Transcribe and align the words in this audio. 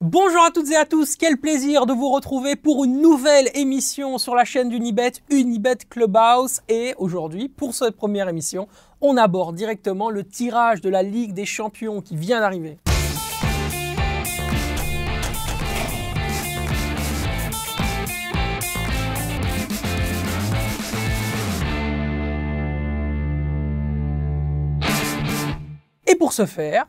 Bonjour 0.00 0.44
à 0.44 0.52
toutes 0.52 0.70
et 0.70 0.76
à 0.76 0.84
tous, 0.84 1.16
quel 1.16 1.38
plaisir 1.38 1.84
de 1.84 1.92
vous 1.92 2.08
retrouver 2.12 2.54
pour 2.54 2.84
une 2.84 3.00
nouvelle 3.02 3.50
émission 3.54 4.16
sur 4.16 4.36
la 4.36 4.44
chaîne 4.44 4.68
d'Unibet, 4.68 5.10
Unibet 5.28 5.78
Clubhouse. 5.90 6.60
Et 6.68 6.94
aujourd'hui, 6.98 7.48
pour 7.48 7.74
cette 7.74 7.96
première 7.96 8.28
émission, 8.28 8.68
on 9.00 9.16
aborde 9.16 9.56
directement 9.56 10.08
le 10.08 10.22
tirage 10.22 10.82
de 10.82 10.88
la 10.88 11.02
Ligue 11.02 11.32
des 11.32 11.44
Champions 11.44 12.00
qui 12.00 12.14
vient 12.14 12.38
d'arriver. 12.38 12.78
Et 26.06 26.14
pour 26.14 26.32
ce 26.32 26.46
faire, 26.46 26.86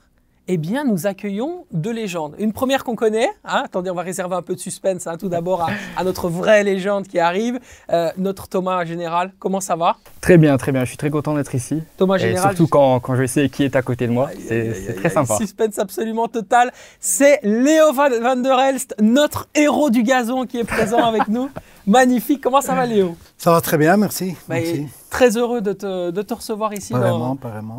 eh 0.52 0.58
bien, 0.58 0.84
nous 0.84 1.06
accueillons 1.06 1.68
deux 1.72 1.92
légendes. 1.94 2.34
Une 2.40 2.54
première 2.54 2.84
qu'on 2.84 2.96
connaît, 2.96 3.30
hein, 3.46 3.62
attendez, 3.66 3.92
on 3.92 3.94
va 3.94 4.02
réserver 4.02 4.36
un 4.36 4.42
peu 4.42 4.56
de 4.56 4.60
suspense 4.60 5.06
hein, 5.06 5.16
tout 5.16 5.30
d'abord 5.30 5.70
à, 5.96 6.04
notre 6.04 6.28
vraie 6.28 6.64
légende 6.64 7.08
qui 7.08 7.20
arrive, 7.20 7.60
euh, 7.92 8.10
notre 8.18 8.48
Thomas 8.48 8.84
Général. 8.84 9.32
Comment 9.38 9.62
ça 9.62 9.76
va? 9.76 9.98
Très 10.22 10.40
bien, 10.40 10.58
très 10.58 10.72
bien. 10.72 10.82
Je 10.82 10.90
suis 10.90 10.98
très 10.98 11.12
content 11.12 11.36
d'être 11.36 11.54
ici. 11.54 11.84
Thomas 11.98 12.16
Et 12.16 12.22
Général. 12.22 12.56
surtout 12.56 12.68
quand, 12.68 13.00
quand 13.00 13.16
je 13.16 13.28
sais 13.28 13.48
qui 13.50 13.64
est 13.64 13.76
à 13.76 13.84
côté 13.84 14.08
de 14.08 14.12
moi. 14.12 14.32
C'est 14.48 14.96
très 14.96 15.12
sympa. 15.12 15.38
Suspense 15.38 15.78
absolument 15.78 16.28
total. 16.28 16.72
C'est 17.00 17.40
Léo 17.44 17.94
Van 17.94 18.10
Van 18.20 18.36
der 18.36 18.60
Elst, 18.60 18.96
notre 19.00 19.48
héros 19.54 19.92
du 19.92 20.02
gazon 20.02 20.48
qui 20.48 20.58
est 20.58 20.64
présent 20.64 21.06
avec 21.06 21.28
nous. 21.28 21.52
Magnifique. 21.86 22.42
Comment 22.42 22.62
ça 22.62 22.74
va, 22.74 22.88
Léo? 22.88 23.16
Ça 23.38 23.52
va 23.52 23.62
très 23.62 23.78
bien, 23.78 23.98
merci. 23.98 24.36
Bah, 24.48 24.56
merci. 24.56 24.88
Très 25.10 25.38
heureux 25.38 25.62
de 25.62 25.74
te, 25.74 26.12
de 26.12 26.22
te 26.22 26.34
recevoir 26.34 26.74
ici 26.74 26.94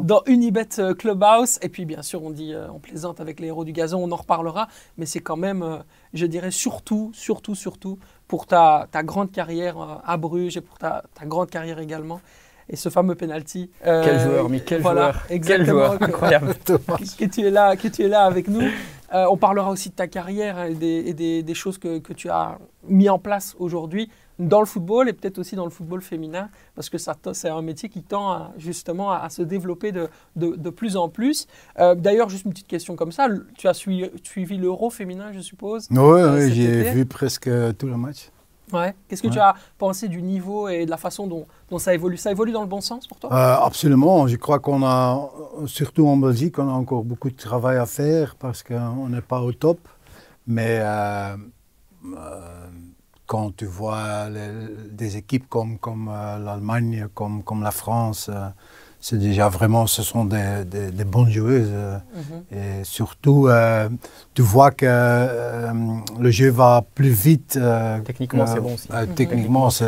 dans, 0.02 0.22
Unibet 0.26 0.66
euh, 0.78 0.94
Clubhouse. 0.94 1.58
Et 1.62 1.68
puis, 1.68 1.84
bien 1.84 2.02
sûr, 2.02 2.22
on 2.24 2.30
dit, 2.30 2.52
euh, 2.52 2.66
on 2.74 2.78
plaisante 2.80 3.20
avec 3.20 3.38
les 3.40 3.46
héros 3.48 3.64
du 3.64 3.72
gazon, 3.72 4.02
on 4.02 4.10
en 4.12 4.16
reparlera. 4.16 4.68
Mais 4.98 5.06
c'est 5.06 5.20
quand 5.20 5.36
même, 5.36 5.62
euh, 5.62 5.76
je 6.12 6.26
dirais, 6.26 6.50
surtout, 6.50 7.10
surtout, 7.14 7.54
surtout 7.54 7.98
pour 8.26 8.46
ta, 8.46 8.88
ta 8.90 9.02
grande 9.02 9.30
carrière 9.30 9.76
à 10.04 10.16
Bruges 10.16 10.56
et 10.56 10.60
pour 10.60 10.76
ta, 10.78 11.04
ta 11.14 11.24
grande 11.26 11.50
carrière 11.50 11.78
également. 11.78 12.20
Et 12.68 12.76
ce 12.76 12.88
fameux 12.88 13.16
penalty. 13.16 13.70
euh, 13.86 14.02
Quel 14.04 14.20
joueur, 14.20 14.48
mais 14.48 14.60
quel 14.60 14.80
voilà, 14.80 15.10
joueur. 15.12 15.22
Quel 15.28 15.36
exactement, 15.36 15.66
joueur, 15.86 15.98
que- 15.98 16.04
incroyable. 16.04 16.54
que, 16.64 17.16
que 17.18 17.24
tu 17.24 17.40
es 17.46 17.50
là, 17.50 17.76
que 17.76 17.88
tu 17.88 18.02
es 18.04 18.08
là 18.08 18.22
avec 18.24 18.46
nous. 18.48 18.62
Euh, 19.12 19.26
on 19.28 19.36
parlera 19.36 19.70
aussi 19.70 19.88
de 19.90 19.94
ta 19.96 20.06
carrière 20.06 20.62
et 20.64 20.74
des, 20.74 21.02
et 21.06 21.14
des- 21.14 21.42
des 21.42 21.54
choses 21.54 21.78
que, 21.78 21.98
que 21.98 22.12
tu 22.12 22.28
as 22.30 22.58
mis 22.86 23.08
en 23.08 23.18
place 23.18 23.56
aujourd'hui 23.58 24.08
dans 24.40 24.60
le 24.60 24.66
football 24.66 25.08
et 25.08 25.12
peut-être 25.12 25.38
aussi 25.38 25.54
dans 25.54 25.64
le 25.64 25.70
football 25.70 26.00
féminin, 26.02 26.48
parce 26.74 26.88
que 26.90 26.98
c'est 26.98 27.48
un 27.48 27.62
métier 27.62 27.88
qui 27.88 28.02
tend 28.02 28.30
à- 28.32 28.52
justement 28.56 29.12
à, 29.12 29.18
à 29.18 29.28
se 29.30 29.42
développer 29.42 29.92
de, 29.92 30.08
de- 30.36 30.56
de 30.56 30.70
plus 30.70 30.96
en 30.96 31.08
plus. 31.08 31.46
Euh, 31.78 31.94
D'ailleurs, 31.94 32.28
juste 32.28 32.44
une 32.46 32.50
petite 32.52 32.66
question 32.66 32.96
comme 32.96 33.12
ça, 33.12 33.28
tu 33.56 33.68
as 33.68 33.74
suivi, 33.74 34.10
suivi 34.24 34.56
l'euro 34.56 34.90
féminin, 34.90 35.30
je 35.32 35.40
suppose 35.40 35.86
Oui, 35.90 35.98
Euh, 35.98 36.34
oui, 36.46 36.52
j'ai 36.54 36.90
vu 36.92 37.06
presque 37.06 37.48
tout 37.78 37.86
le 37.86 37.96
match. 37.96 38.30
Ouais. 38.72 38.94
Qu'est-ce 39.08 39.22
que 39.22 39.28
tu 39.28 39.38
as 39.40 39.54
pensé 39.78 40.06
du 40.08 40.22
niveau 40.22 40.68
et 40.68 40.84
de 40.86 40.90
la 40.90 40.96
façon 40.96 41.26
dont, 41.26 41.44
dont 41.70 41.78
ça 41.78 41.92
évolue? 41.92 42.16
Ça 42.16 42.30
évolue 42.30 42.52
dans 42.52 42.60
le 42.62 42.68
bon 42.68 42.80
sens 42.80 43.06
pour 43.06 43.18
toi? 43.18 43.32
Euh, 43.32 43.56
absolument. 43.66 44.28
Je 44.28 44.36
crois 44.36 44.60
qu'on 44.60 44.84
a, 44.84 45.28
surtout 45.66 46.06
en 46.06 46.16
Belgique, 46.16 46.56
on 46.58 46.68
a 46.68 46.72
encore 46.72 47.02
beaucoup 47.02 47.30
de 47.30 47.36
travail 47.36 47.78
à 47.78 47.86
faire 47.86 48.36
parce 48.36 48.62
qu'on 48.62 49.08
n'est 49.08 49.22
pas 49.22 49.40
au 49.40 49.52
top. 49.52 49.80
Mais 50.46 50.78
euh, 50.80 51.36
euh, 52.04 52.66
quand 53.30 53.54
tu 53.56 53.66
vois 53.66 54.28
des 54.90 55.16
équipes 55.16 55.48
comme, 55.48 55.78
euh, 56.08 56.38
l'Allemagne, 56.40 57.06
comme, 57.14 57.44
comme 57.44 57.62
la 57.62 57.70
France, 57.70 58.28
euh, 58.28 58.48
c'est 59.00 59.18
déjà 59.18 59.48
vraiment, 59.48 59.86
ce 59.86 60.02
sont 60.02 60.24
des, 60.24 60.64
des- 60.66 60.90
des 60.90 61.04
bonnes 61.04 61.30
joueuses. 61.30 61.70
Mhm. 61.70 62.58
Et 62.58 62.84
surtout, 62.84 63.48
euh, 63.48 63.88
tu 64.34 64.42
vois 64.42 64.70
que 64.70 64.86
euh, 64.86 65.72
le 66.18 66.30
jeu 66.30 66.50
va 66.50 66.84
plus 66.94 67.08
vite. 67.10 67.58
euh, 67.60 67.98
Techniquement, 68.00 68.44
que- 68.44 68.50
c'est 68.50 68.60
bon 68.60 68.74
aussi. 68.74 68.88
euh, 68.92 69.06
Mhm. 69.06 69.14
Techniquement, 69.14 69.70
c'est 69.70 69.86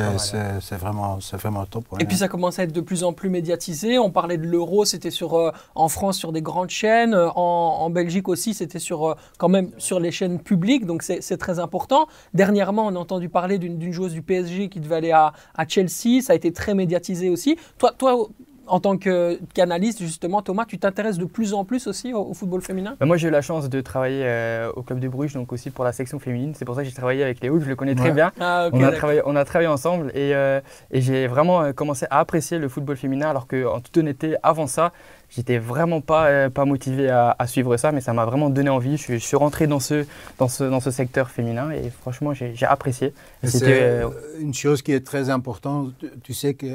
vraiment, 1.36 1.64
top. 1.66 1.84
ouais. 1.92 2.02
Et 2.02 2.06
puis 2.06 2.16
ça 2.16 2.28
commence 2.28 2.58
à 2.58 2.64
être 2.64 2.72
de 2.72 2.80
plus 2.80 3.04
en 3.04 3.12
plus 3.12 3.28
médiatisé. 3.28 3.98
On 3.98 4.10
parlait 4.10 4.38
de 4.38 4.47
l'euro, 4.47 4.84
c'était 4.84 5.10
sur 5.10 5.53
en 5.75 5.88
France 5.88 6.16
sur 6.19 6.32
des 6.32 6.42
grandes 6.42 6.70
chaînes, 6.70 7.14
en, 7.14 7.41
en 7.81 7.91
Belgique 7.91 8.28
aussi, 8.28 8.54
c'était 8.54 8.78
sur 8.78 9.16
quand 9.38 9.48
même 9.48 9.70
sur 9.78 10.00
les 10.00 10.10
chaînes 10.10 10.38
publiques, 10.38 10.87
donc 10.87 11.03
c'est 11.03 11.37
très 11.37 11.58
important. 11.58 12.06
Dernièrement, 12.34 12.87
on 12.87 12.97
a 12.97 12.98
entendu 12.98 13.28
parler 13.28 13.58
d'une 13.58 13.78
d'une 13.78 13.92
joueuse 13.92 14.12
du 14.12 14.22
PSG 14.22 14.69
qui 14.69 14.81
devait 14.81 14.97
aller 14.97 15.12
à, 15.12 15.32
à 15.54 15.66
Chelsea, 15.66 16.20
ça 16.22 16.32
a 16.32 16.37
été 16.37 16.53
très 16.53 16.75
médiatisé 16.75 17.28
aussi. 17.31 17.56
Toi, 17.78 17.92
toi 17.97 18.28
en 18.67 18.81
tant 18.81 18.97
que- 18.97 19.39
qu'analyste, 19.55 20.00
justement, 20.03 20.43
Thomas, 20.43 20.65
tu 20.67 20.78
t'intéresses 20.78 21.19
de 21.19 21.25
plus 21.25 21.53
en 21.55 21.65
plus 21.65 21.87
aussi 21.87 22.12
au, 22.15 22.21
au 22.21 22.34
football 22.34 22.62
féminin? 22.62 22.97
Bah, 23.00 23.06
moi, 23.06 23.17
j'ai 23.17 23.28
eu 23.28 23.31
la 23.31 23.43
chance 23.43 23.69
de 23.69 23.81
travailler 23.81 24.23
euh, 24.25 24.71
au 24.77 24.83
club 24.83 25.00
de 25.00 25.09
Bruges, 25.09 25.34
donc 25.34 25.53
aussi 25.53 25.71
pour 25.71 25.84
la 25.84 25.93
section 25.93 26.19
féminine. 26.19 26.53
C'est 26.55 26.65
pour 26.65 26.75
ça 26.75 26.83
que 26.83 26.89
j'ai 26.89 26.95
travaillé 26.95 27.23
avec 27.23 27.41
Léo, 27.41 27.61
je 27.61 27.69
le 27.69 27.77
connais 27.77 27.95
très 27.95 28.12
bien. 28.12 28.33
Ah, 28.41 28.69
on, 28.73 28.83
a 28.83 28.93
travaillé, 28.93 29.23
on 29.27 29.37
a 29.37 29.45
travaillé 29.45 29.69
ensemble 29.69 30.11
et, 30.15 30.34
euh, 30.34 30.61
et 30.91 31.00
j'ai 31.00 31.27
vraiment 31.27 31.62
euh, 31.62 31.73
commencé 31.73 32.06
à 32.11 32.21
apprécier 32.21 32.59
le 32.59 32.69
football 32.69 32.97
féminin, 32.97 33.28
alors 33.31 33.47
qu'en 33.47 33.81
toute 33.81 33.97
honnêteté, 33.97 34.37
avant 34.43 34.67
ça, 34.67 34.93
j'étais 35.31 35.59
vraiment 35.59 36.00
pas, 36.00 36.27
euh, 36.29 36.50
pas 36.50 36.65
motivé 36.65 37.09
à, 37.09 37.34
à 37.39 37.47
suivre 37.47 37.77
ça, 37.77 37.91
mais 37.93 38.00
ça 38.00 38.12
m'a 38.12 38.25
vraiment 38.25 38.50
donné 38.50 38.71
envie. 38.71 38.97
Je 38.97 39.03
suis, 39.03 39.15
je 39.19 39.25
suis 39.25 39.37
rentré 39.37 39.67
dans 39.67 39.81
ce, 39.81 40.06
dans, 40.39 40.49
ce, 40.49 40.65
dans 40.65 40.81
ce 40.81 40.91
secteur 40.91 41.31
féminin 41.31 41.71
et 41.71 41.91
franchement, 41.91 42.33
j'ai 42.34 42.55
apprécié. 42.67 43.12
C'était, 43.43 43.59
C'est 43.59 43.83
euh, 43.83 44.09
une 44.41 44.55
chose 44.55 44.83
qui 44.83 44.93
est 44.93 45.05
très 45.05 45.31
importante. 45.31 45.93
Tu 46.23 46.33
sais 46.34 46.55
que 46.55 46.67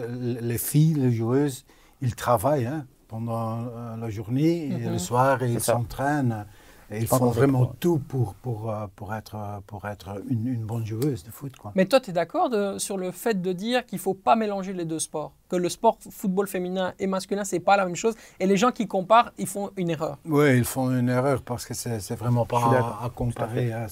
les 0.42 0.58
filles, 0.58 0.96
les 0.96 1.12
joueuses, 1.12 1.66
ils 2.02 2.16
travaillent 2.16 2.66
hein, 2.68 2.86
pendant 3.08 3.62
euh, 3.62 3.96
la 3.98 4.10
journée 4.10 4.68
et 4.68 4.86
Mhm. 4.86 4.92
le 4.94 5.00
soir, 5.00 5.42
et 5.44 5.48
C'est 5.48 5.54
ils 5.54 5.60
s'entraînent. 5.62 6.46
Et 6.90 7.00
ils 7.02 7.08
font 7.08 7.18
vraiment 7.32 7.66
tout 7.82 8.00
pour, 8.00 8.34
pour, 8.36 8.72
euh, 8.72 8.88
pour 8.96 9.14
être, 9.14 9.36
euh, 9.36 9.60
pour 9.68 9.86
être 9.90 10.22
une, 10.30 10.48
une 10.48 10.64
bonne 10.64 10.86
joueuse 10.86 11.22
de 11.22 11.32
foot. 11.32 11.54
Quoi. 11.58 11.74
Mais 11.76 11.84
toi, 11.86 12.00
tu 12.00 12.12
es 12.12 12.14
d'accord 12.14 12.50
sur 12.80 12.96
le 12.98 13.12
fait 13.12 13.42
de 13.42 13.52
dire 13.52 13.86
qu'il 13.86 13.98
ne 13.98 14.02
faut 14.02 14.14
pas 14.14 14.38
mélanger 14.38 14.72
les 14.72 14.86
deux 14.86 15.00
sports? 15.00 15.34
Que 15.50 15.58
le 15.58 15.68
sport 15.68 15.98
football 16.10 16.48
féminin 16.48 16.94
et 16.98 17.06
masculin, 17.06 17.44
c'est 17.44 17.60
pas 17.60 17.76
la 17.76 17.84
même 17.86 17.98
chose. 17.98 18.16
Et 18.40 18.46
les 18.48 18.56
gens 18.56 18.72
qui 18.72 18.88
comparent, 18.88 19.32
ils 19.38 19.48
font 19.48 19.72
une 19.76 19.90
erreur. 19.90 20.18
Oui, 20.24 20.58
ils 20.58 20.64
font 20.64 20.90
une 20.98 21.10
erreur 21.10 21.42
parce 21.42 21.66
que 21.66 21.74
c'est 21.74 22.00
c'est 22.00 22.16
vraiment 22.16 22.46
pas 22.46 22.64
à, 23.02 23.06
à 23.06 23.10
comparer. 23.10 23.74
hein. 23.74 23.88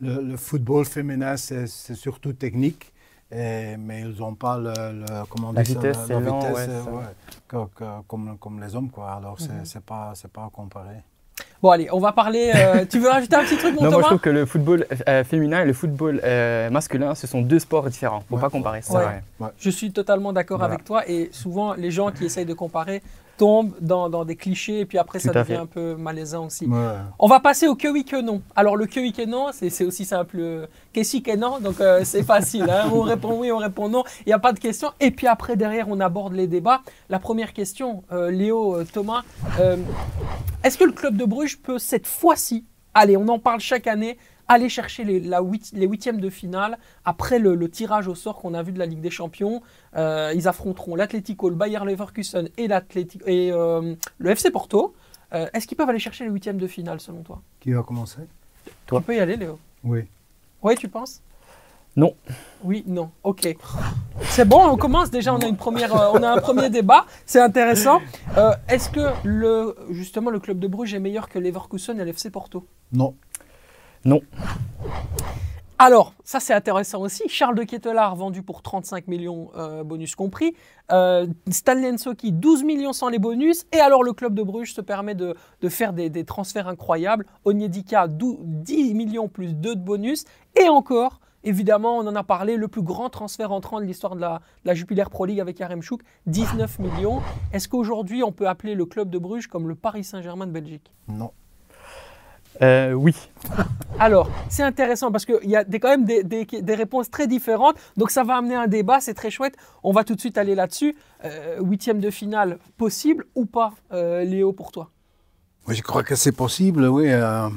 Le, 0.00 0.20
le 0.22 0.36
football 0.36 0.84
féminin, 0.84 1.38
c'est 1.38 1.66
surtout 1.94 2.34
technique. 2.34 2.92
Et- 3.36 3.76
mais 3.76 4.00
ils 4.02 4.18
n'ont 4.18 4.34
pas 4.34 4.56
le, 4.58 4.72
le- 5.00 5.24
comment 5.28 5.52
La 5.52 5.62
dit 5.62 5.72
ça, 5.72 5.78
vitesse, 5.78 5.96
la, 5.98 6.06
c'est 6.06 6.12
la 6.14 6.20
lent, 6.20 6.38
vitesse, 6.38 6.54
ouais, 6.56 6.66
c'est 6.66 6.84
ça. 6.84 6.90
ouais, 6.90 7.04
que- 7.48 7.74
que- 7.78 8.00
comme, 8.06 8.38
comme 8.38 8.60
les 8.62 8.74
hommes. 8.74 8.90
Quoi. 8.90 9.10
Alors, 9.12 9.36
c'est 9.38 9.52
Mhm. 9.52 9.64
c'est 9.64 9.84
pas, 9.84 10.12
c'est 10.14 10.30
pas 10.32 10.42
à 10.44 10.50
comparer. 10.52 11.02
Bon, 11.62 11.70
allez, 11.70 11.88
on 11.92 11.98
va 12.00 12.12
parler. 12.12 12.50
euh, 12.54 12.84
tu 12.90 12.98
veux 12.98 13.08
rajouter 13.10 13.36
un 13.36 13.44
petit 13.44 13.56
truc, 13.58 13.74
mon 13.74 13.82
Non, 13.84 13.90
moi 13.90 14.00
je 14.02 14.06
trouve 14.06 14.20
que 14.20 14.30
le 14.30 14.46
football 14.46 14.86
euh, 15.08 15.22
féminin 15.24 15.62
et 15.62 15.66
le 15.66 15.72
football 15.74 16.20
euh, 16.24 16.70
masculin, 16.70 17.14
ce 17.14 17.26
sont 17.26 17.42
deux 17.42 17.58
sports 17.58 17.88
différents. 17.90 18.22
Faut 18.28 18.36
Ouais. 18.36 18.40
pas 18.40 18.48
comparer. 18.50 18.80
Ouais. 18.90 19.22
vrai. 19.38 19.52
Je 19.58 19.70
suis 19.70 19.92
totalement 19.92 20.32
d'accord 20.32 20.58
Voilà. 20.58 20.74
avec 20.74 20.84
toi. 20.86 21.02
Et 21.08 21.28
souvent, 21.32 21.74
les 21.74 21.90
gens 21.90 22.10
qui 22.10 22.24
essayent 22.24 22.46
de 22.46 22.54
comparer 22.54 23.02
tombent 23.36 23.74
dans, 23.80 24.08
dans 24.08 24.24
des 24.24 24.36
clichés. 24.36 24.80
Et 24.80 24.86
puis 24.86 24.98
après, 24.98 25.18
ça 25.18 25.30
Tout 25.32 25.38
devient 25.38 25.46
fait. 25.48 25.56
un 25.56 25.66
peu 25.66 25.94
malaisant 25.96 26.46
aussi. 26.46 26.66
Ouais. 26.66 26.94
On 27.18 27.26
va 27.28 27.40
passer 27.40 27.66
au 27.68 27.74
que 27.74 27.88
oui, 27.88 28.04
que 28.04 28.20
non. 28.20 28.42
Alors, 28.54 28.76
le 28.76 28.86
que 28.86 29.00
oui, 29.00 29.12
que 29.12 29.24
non, 29.24 29.48
c'est 29.52 29.84
aussi 29.84 30.04
simple 30.04 30.68
que 30.92 31.02
si, 31.02 31.22
que 31.22 31.36
non? 31.36 31.58
Donc, 31.60 31.80
euh, 31.80 32.02
c'est 32.04 32.22
facile. 32.34 32.68
hein. 32.70 32.90
On 32.92 33.00
répond 33.02 33.38
oui, 33.38 33.52
on 33.52 33.58
répond 33.58 33.88
non. 33.88 34.04
Il 34.26 34.28
n'y 34.28 34.32
a 34.32 34.38
pas 34.38 34.52
de 34.52 34.58
question. 34.58 34.90
Et 35.00 35.10
puis 35.10 35.26
après, 35.26 35.56
derrière, 35.56 35.86
on 35.88 36.00
aborde 36.00 36.32
les 36.34 36.46
débats. 36.46 36.80
La 37.08 37.18
première 37.18 37.52
question, 37.52 38.02
euh, 38.12 38.30
Léo, 38.30 38.76
euh, 38.76 38.84
Thomas, 38.92 39.22
est-ce 40.64 40.78
que 40.78 40.84
le 40.84 40.92
club 40.92 41.16
de 41.16 41.24
Bruges 41.24 41.58
peut 41.58 41.78
cette 41.78 42.06
fois-ci, 42.06 42.64
allez, 42.94 43.16
on 43.16 43.28
en 43.28 43.38
parle 43.38 43.60
chaque 43.60 43.86
année, 43.86 44.18
aller 44.48 44.68
chercher 44.68 45.04
les, 45.04 45.20
la 45.20 45.40
huit- 45.40 45.72
les 45.74 45.86
huitièmes 45.86 46.20
de 46.20 46.30
finale 46.30 46.78
après 47.04 47.38
le, 47.38 47.54
le 47.54 47.68
tirage 47.68 48.06
au 48.08 48.14
sort 48.14 48.36
qu'on 48.38 48.54
a 48.54 48.62
vu 48.62 48.72
de 48.72 48.78
la 48.78 48.86
Ligue 48.86 49.00
des 49.00 49.10
Champions 49.10 49.62
Euh, 49.96 50.32
Ils 50.34 50.46
affronteront 50.48 50.94
l'Atlético, 50.94 51.48
le 51.48 51.56
Bayer 51.56 51.78
Leverkusen 51.84 52.48
et, 52.58 52.68
l'Atlético- 52.68 53.24
et 53.26 53.50
euh, 53.52 53.94
le 54.18 54.30
FC 54.30 54.50
Porto. 54.50 54.94
Euh, 55.32 55.46
Est-ce 55.54 55.66
qu'ils 55.66 55.76
peuvent 55.76 55.88
aller 55.88 55.98
chercher 55.98 56.24
les 56.24 56.30
huitièmes 56.30 56.58
de 56.58 56.66
finale 56.66 57.00
selon 57.00 57.22
toi? 57.22 57.40
Qui 57.60 57.72
va 57.72 57.82
commencer? 57.82 58.20
Toi. 58.86 59.00
Tu 59.00 59.06
peux 59.06 59.16
y 59.16 59.20
aller, 59.20 59.36
Léo 59.36 59.58
Oui. 59.84 60.04
Oui, 60.62 60.74
tu 60.76 60.88
penses? 60.88 61.20
Non. 61.96 62.14
Oui, 62.62 62.84
non. 62.86 63.10
Ok. 63.22 63.56
C'est 64.24 64.44
bon, 64.46 64.66
on 64.68 64.76
commence 64.76 65.10
déjà. 65.10 65.32
On 65.34 65.38
a 65.38 65.46
une 65.46 65.56
première, 65.56 65.96
euh, 65.96 66.10
on 66.12 66.22
a 66.22 66.30
un 66.30 66.38
premier 66.40 66.68
débat. 66.68 67.06
C'est 67.24 67.40
intéressant. 67.40 68.00
Euh, 68.36 68.52
Est-ce 68.68 68.90
que 68.90 69.00
le, 69.24 69.74
justement, 69.90 70.28
le 70.30 70.38
club 70.38 70.58
de 70.58 70.66
Bruges 70.66 70.92
est 70.94 70.98
meilleur 71.00 71.28
que 71.30 71.38
Leverkusen 71.38 71.98
et 71.98 72.04
l'FC 72.04 72.28
Porto? 72.30 72.66
Non. 72.92 73.14
Non. 74.06 74.20
Alors, 75.78 76.14
ça 76.24 76.40
c'est 76.40 76.54
intéressant 76.54 77.02
aussi. 77.02 77.24
Charles 77.28 77.56
de 77.56 77.64
Kettelard 77.64 78.16
vendu 78.16 78.42
pour 78.42 78.62
35 78.62 79.08
millions, 79.08 79.50
euh, 79.56 79.84
bonus 79.84 80.14
compris. 80.14 80.54
Euh, 80.90 81.26
Stanley 81.50 81.92
Nsoki, 81.92 82.32
12 82.32 82.64
millions 82.64 82.94
sans 82.94 83.08
les 83.08 83.18
bonus. 83.18 83.66
Et 83.72 83.80
alors 83.80 84.02
le 84.02 84.14
club 84.14 84.34
de 84.34 84.42
Bruges 84.42 84.72
se 84.72 84.80
permet 84.80 85.14
de, 85.14 85.34
de 85.60 85.68
faire 85.68 85.92
des, 85.92 86.08
des 86.08 86.24
transferts 86.24 86.68
incroyables. 86.68 87.26
Onyedika, 87.44 88.06
12 88.08 88.36
10 88.40 88.94
millions 88.94 89.28
plus 89.28 89.54
2 89.54 89.74
de 89.74 89.80
bonus. 89.80 90.24
Et 90.58 90.68
encore, 90.68 91.20
évidemment, 91.44 91.98
on 91.98 92.06
en 92.06 92.14
a 92.14 92.22
parlé, 92.22 92.56
le 92.56 92.68
plus 92.68 92.82
grand 92.82 93.10
transfert 93.10 93.52
entrant 93.52 93.80
de 93.80 93.84
l'histoire 93.84 94.14
de 94.14 94.20
la, 94.20 94.40
de 94.64 94.68
la 94.68 94.74
Jupiler 94.74 95.04
Pro 95.10 95.26
League 95.26 95.40
avec 95.40 95.58
Yaremchuk, 95.58 96.00
19 96.26 96.78
millions. 96.78 97.20
Est-ce 97.52 97.68
qu'aujourd'hui 97.68 98.22
on 98.22 98.32
peut 98.32 98.48
appeler 98.48 98.76
le 98.76 98.86
club 98.86 99.10
de 99.10 99.18
Bruges 99.18 99.48
comme 99.48 99.68
le 99.68 99.74
Paris 99.74 100.04
Saint-Germain 100.04 100.46
de 100.46 100.52
Belgique? 100.52 100.92
Non. 101.08 101.32
Euh, 102.62 102.92
oui. 102.92 103.14
Alors, 103.98 104.28
c'est 104.48 104.62
intéressant 104.62 105.10
parce 105.10 105.24
qu'il 105.24 105.48
y 105.48 105.56
a 105.56 105.64
des, 105.64 105.78
quand 105.80 105.88
même 105.88 106.04
des, 106.04 106.22
des- 106.24 106.44
des 106.44 106.74
réponses 106.74 107.10
très 107.10 107.26
différentes. 107.26 107.76
Donc, 107.96 108.10
ça 108.10 108.24
va 108.24 108.36
amener 108.36 108.54
un 108.54 108.66
débat, 108.66 109.00
c'est 109.00 109.14
très 109.14 109.30
chouette. 109.30 109.54
On 109.82 109.92
va 109.92 110.04
tout 110.04 110.14
de 110.14 110.20
suite 110.20 110.36
aller 110.38 110.54
là-dessus. 110.54 110.94
Euh, 111.24 111.58
huitième 111.62 112.00
de 112.00 112.10
finale, 112.10 112.58
possible 112.76 113.24
ou 113.34 113.46
pas, 113.46 113.72
euh, 113.92 114.24
Léo, 114.24 114.52
pour 114.52 114.72
toi? 114.72 114.90
Oui, 115.68 115.74
je 115.74 115.82
crois 115.82 116.02
que 116.02 116.14
c'est 116.14 116.32
possible, 116.32 116.86
oui. 116.86 117.06
euh, 117.10 117.48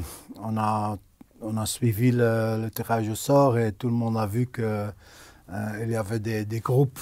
on, 0.41 0.57
a, 0.57 0.97
on 1.41 1.57
a 1.57 1.65
suivi 1.65 2.11
le, 2.11 2.61
le 2.63 2.69
tirage 2.71 3.07
au 3.09 3.15
sort 3.15 3.57
et 3.59 3.71
tout 3.71 3.87
le 3.87 3.93
monde 3.93 4.17
a 4.17 4.25
vu 4.25 4.47
qu'il 4.47 4.93
il 5.83 5.91
y 5.91 5.95
avait 5.95 6.19
des, 6.19 6.45
des 6.45 6.59
groupes 6.59 6.99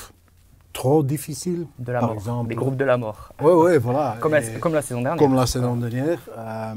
trop 0.74 1.04
difficiles. 1.04 1.66
De 1.80 1.92
la 1.92 2.00
par 2.00 2.10
mort. 2.10 2.18
exemple. 2.18 2.50
Les 2.50 2.56
groupes 2.56 2.76
de 2.78 2.86
la 2.86 2.98
mort. 2.98 3.34
Oui, 3.42 3.52
oui, 3.54 3.78
voilà. 3.78 4.18
Comme 4.20 4.32
la, 4.34 4.42
Et- 4.42 4.60
comme 4.60 4.74
la 4.74 4.82
saison 4.82 5.02
dernière. 5.02 5.20
comme 5.20 5.36
la 5.36 5.46
saison 5.48 5.76
dernière. 5.76 6.20
Euh, 6.38 6.76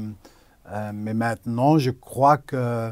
euh, 0.71 0.91
mais 0.93 1.13
maintenant, 1.13 1.77
je 1.77 1.91
crois 1.91 2.37
que 2.37 2.91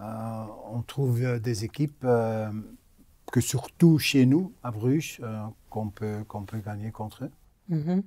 euh, 0.00 0.42
on 0.72 0.82
trouve 0.82 1.22
euh, 1.22 1.38
des 1.38 1.64
équipes 1.64 2.04
euh, 2.04 2.50
que 3.32 3.40
surtout 3.40 3.98
chez 3.98 4.26
nous, 4.26 4.52
à 4.62 4.70
Bruges, 4.70 5.20
euh, 5.22 5.42
qu'on 5.70 5.88
peut, 5.88 6.24
qu'on 6.28 6.42
peut 6.42 6.58
gagner 6.58 6.90
contre 6.90 7.24
eux. 7.24 7.30
Mhm. 7.68 8.02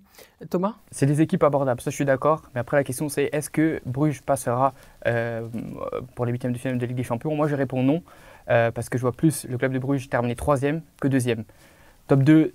Thomas? 0.49 0.73
C'est 0.89 1.05
des 1.05 1.21
équipes 1.21 1.43
abordables, 1.43 1.81
ça 1.81 1.91
je 1.91 1.95
suis 1.95 2.05
d'accord. 2.05 2.41
Mais 2.55 2.59
après 2.61 2.77
la 2.77 2.83
question 2.83 3.09
c'est 3.09 3.29
est-ce 3.31 3.51
que 3.51 3.79
Bruges 3.85 4.23
passera 4.23 4.73
euh, 5.05 5.47
pour 6.15 6.25
les 6.25 6.31
huitièmes 6.31 6.51
de 6.51 6.57
finale 6.57 6.79
de 6.79 6.85
Ligue 6.87 6.97
des 6.97 7.03
Champions? 7.03 7.35
Moi 7.35 7.47
je 7.47 7.55
réponds 7.55 7.83
non, 7.83 8.01
euh, 8.49 8.71
parce 8.71 8.89
que 8.89 8.97
je 8.97 9.03
vois 9.03 9.11
plus 9.11 9.45
le 9.45 9.59
club 9.59 9.71
de 9.71 9.77
Bruges 9.77 10.09
terminer 10.09 10.35
troisième 10.35 10.81
que 10.99 11.07
deuxième. 11.07 11.43
Top 12.07 12.23
2, 12.23 12.53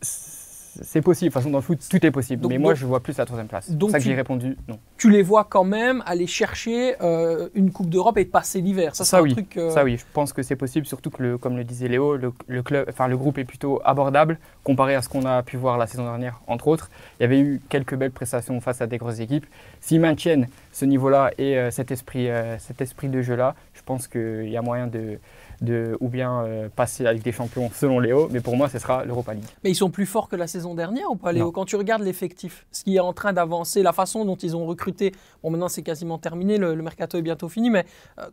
c'est 0.82 1.00
possible. 1.02 1.28
De 1.28 1.32
toute 1.32 1.42
façon 1.42 1.50
dans 1.50 1.58
le 1.58 1.62
foot 1.62 1.78
tout 1.90 2.04
est 2.04 2.10
possible. 2.10 2.42
Donc- 2.42 2.50
mais 2.50 2.58
moi 2.58 2.72
donc- 2.72 2.78
je 2.80 2.86
vois 2.86 3.00
plus 3.00 3.16
la 3.18 3.24
troisième 3.24 3.48
place. 3.48 3.66
C'est 3.68 3.90
ça 3.90 3.98
que 3.98 4.04
j'ai 4.04 4.14
répondu 4.14 4.56
non. 4.68 4.78
Tu 4.98 5.10
les 5.10 5.22
vois 5.22 5.44
quand 5.44 5.64
même 5.64 6.02
aller 6.06 6.26
chercher 6.26 6.94
euh, 7.02 7.48
une 7.54 7.70
Coupe 7.70 7.88
d'Europe 7.90 8.18
et 8.18 8.24
passer 8.24 8.60
l'hiver. 8.60 8.94
Ça, 8.96 9.18
un 9.18 9.22
oui. 9.22 9.32
truc. 9.32 9.56
euh, 9.56 9.70
Ça 9.70 9.84
oui, 9.84 9.96
je 9.98 10.04
pense 10.12 10.32
que 10.32 10.42
c'est 10.42 10.56
possible, 10.56 10.86
surtout 10.86 11.10
que 11.10 11.22
le- 11.22 11.38
comme 11.38 11.56
le 11.56 11.64
disait 11.64 11.88
Léo, 11.88 12.16
le, 12.16 12.32
le 12.46 12.62
club, 12.62 12.86
enfin 12.88 13.08
le 13.08 13.16
groupe 13.16 13.38
est 13.38 13.44
plutôt 13.44 13.80
abordable 13.84 14.38
comparé 14.64 14.94
à 14.94 15.02
ce 15.02 15.08
qu'on 15.08 15.24
a 15.26 15.42
pu 15.42 15.56
voir 15.56 15.78
la 15.78 15.86
saison 15.86 16.04
dernière, 16.04 16.40
entre 16.46 16.68
autres. 16.68 16.90
Il 17.18 17.22
y 17.22 17.26
avait 17.26 17.40
eu 17.40 17.60
quelques 17.68 17.94
belles 17.94 18.10
prestations 18.10 18.60
face 18.60 18.80
à 18.80 18.86
des 18.86 18.98
grosses 18.98 19.20
équipes. 19.20 19.46
S'ils 19.80 20.00
maintiennent 20.00 20.48
ce 20.76 20.84
niveau-là 20.84 21.30
et 21.38 21.56
euh, 21.56 21.70
cet 21.70 21.90
esprit, 21.90 22.28
euh, 22.28 22.58
cet 22.58 22.82
esprit 22.82 23.08
de 23.08 23.22
jeu-là, 23.22 23.54
je 23.72 23.80
pense 23.82 24.06
qu'il 24.06 24.50
y 24.50 24.58
a 24.58 24.60
moyen 24.60 24.86
de, 24.88 25.18
de 25.62 25.96
ou 26.00 26.08
bien 26.10 26.44
euh, 26.44 26.68
passer 26.68 27.10
Ligue 27.14 27.22
des 27.22 27.32
Champions 27.32 27.70
selon 27.72 27.98
Léo, 27.98 28.28
mais 28.30 28.40
pour 28.40 28.58
moi 28.58 28.68
ce 28.68 28.78
sera 28.78 29.06
l'Europa 29.06 29.32
League. 29.32 29.46
Mais 29.64 29.70
ils 29.70 29.74
sont 29.74 29.88
plus 29.88 30.04
forts 30.04 30.28
que 30.28 30.36
la 30.36 30.46
saison 30.46 30.74
dernière 30.74 31.10
ou 31.10 31.16
pas, 31.16 31.32
Léo? 31.32 31.46
Non. 31.46 31.50
Quand 31.50 31.64
tu 31.64 31.76
regardes 31.76 32.02
l'effectif, 32.02 32.66
ce 32.72 32.84
qui 32.84 32.96
est 32.96 33.00
en 33.00 33.14
train 33.14 33.32
d'avancer, 33.32 33.82
la 33.82 33.94
façon 33.94 34.26
dont 34.26 34.36
ils 34.36 34.54
ont 34.54 34.66
recruté, 34.66 35.12
bon 35.42 35.48
maintenant 35.48 35.70
c'est 35.70 35.82
quasiment 35.82 36.18
terminé, 36.18 36.58
le, 36.58 36.74
le 36.74 36.82
mercato 36.82 37.16
est 37.16 37.22
bientôt 37.22 37.48
fini, 37.48 37.70
mais 37.70 37.86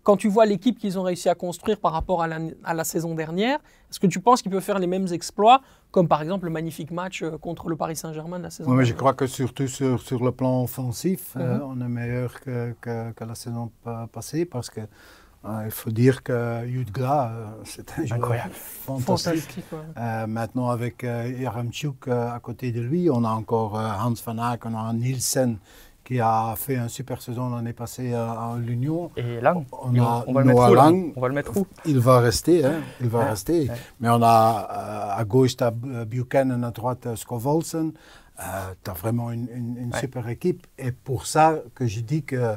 quand 0.03 0.17
tu 0.17 0.27
vois 0.27 0.45
l'équipe 0.45 0.77
qu'ils 0.77 0.99
ont 0.99 1.03
réussi 1.03 1.29
à 1.29 1.35
construire 1.35 1.79
par 1.79 1.93
rapport 1.93 2.21
à 2.21 2.27
la, 2.27 2.39
à 2.65 2.73
la 2.73 2.83
saison 2.83 3.15
dernière, 3.15 3.59
est-ce 3.89 4.01
que 4.01 4.07
tu 4.07 4.19
penses 4.19 4.41
qu'ils 4.41 4.51
peuvent 4.51 4.61
faire 4.61 4.79
les 4.79 4.87
mêmes 4.87 5.07
exploits, 5.13 5.61
comme 5.93 6.07
par 6.09 6.21
exemple 6.23 6.45
le 6.45 6.51
magnifique 6.51 6.91
match 6.91 7.21
euh, 7.21 7.37
contre 7.37 7.69
le 7.69 7.75
Paris 7.77 7.95
Saint-Germain 7.95 8.39
de 8.39 8.43
la 8.43 8.49
saison 8.49 8.69
Oui, 8.71 8.77
mais 8.77 8.85
je 8.85 8.93
crois 8.95 9.13
que 9.13 9.27
surtout 9.27 9.67
sur, 9.67 10.01
sur 10.01 10.21
le 10.23 10.31
plan 10.31 10.63
offensif, 10.63 11.35
euh, 11.37 11.57
Mhm. 11.59 11.63
on 11.71 11.81
est 11.85 11.87
meilleur 11.87 12.39
que, 12.41 12.73
que, 12.81 13.11
que 13.11 13.23
la 13.23 13.35
saison 13.35 13.71
pa- 13.83 14.07
passée 14.11 14.43
parce 14.45 14.69
que 14.71 14.81
euh, 14.81 15.61
il 15.65 15.71
faut 15.71 15.91
dire 15.91 16.23
que 16.23 16.63
Jutgla, 16.65 17.31
euh, 17.31 17.45
c'est 17.63 17.87
un 17.99 18.05
joueur 18.05 18.19
Incroyable. 18.19 18.53
fantastique. 18.53 19.05
Fantastique. 19.05 19.65
ouais. 19.71 19.79
Euh, 19.97 20.25
maintenant, 20.27 20.69
avec 20.69 21.03
euh, 21.03 21.31
Yaramchuk 21.39 22.07
euh, 22.07 22.31
à 22.37 22.39
côté 22.39 22.71
de 22.71 22.81
lui, 22.81 23.09
on 23.11 23.23
a 23.23 23.29
encore 23.29 23.77
euh, 23.77 23.87
Hans 24.03 24.13
van 24.25 24.51
Aek, 24.51 24.65
on 24.65 24.73
a 24.75 24.93
Nielsen 24.93 25.57
qui 26.03 26.19
a 26.19 26.53
fait 26.57 26.75
une 26.75 26.89
super 26.89 27.21
saison 27.21 27.49
l'année 27.49 27.73
passée 27.73 28.13
à, 28.13 28.31
à 28.31 28.57
l'Union. 28.57 29.09
Et 29.15 29.39
là, 29.39 29.55
On 29.55 29.65
on, 29.97 30.03
a 30.03 30.23
on 30.27 30.33
va 30.33 30.41
le 30.41 30.47
mettre 30.47 30.59
Noah 30.59 30.71
où, 30.71 30.75
là 30.75 30.83
Lang. 30.85 31.13
On 31.15 31.21
va 31.21 31.27
le 31.29 31.33
mettre 31.33 31.55
où 31.57 31.65
Il 31.85 31.99
va 31.99 32.19
rester, 32.19 32.65
hein, 32.65 32.81
il 33.01 33.07
va 33.07 33.19
Ouais, 33.19 33.29
rester. 33.29 33.69
ouais. 33.69 33.75
Mais 34.01 34.09
on 34.09 34.21
a 34.21 34.67
euh, 35.15 35.19
à 35.21 35.23
gauche, 35.25 35.55
tu 35.55 35.63
as 35.63 35.71
Buchanan, 35.71 36.63
à 36.63 36.71
droite, 36.71 37.05
euh, 37.05 37.15
Scovolsen. 37.15 37.93
Euh, 38.39 38.43
tu 38.83 38.89
as 38.89 38.93
vraiment 38.93 39.31
une, 39.31 39.47
une- 39.55 39.77
une 39.77 39.93
Ouais. 39.93 39.99
super 39.99 40.27
équipe. 40.27 40.65
Et 40.77 40.91
pour 40.91 41.25
ça 41.25 41.55
que 41.75 41.85
je 41.87 41.99
dis 42.01 42.23
que. 42.23 42.35
euh, 42.35 42.55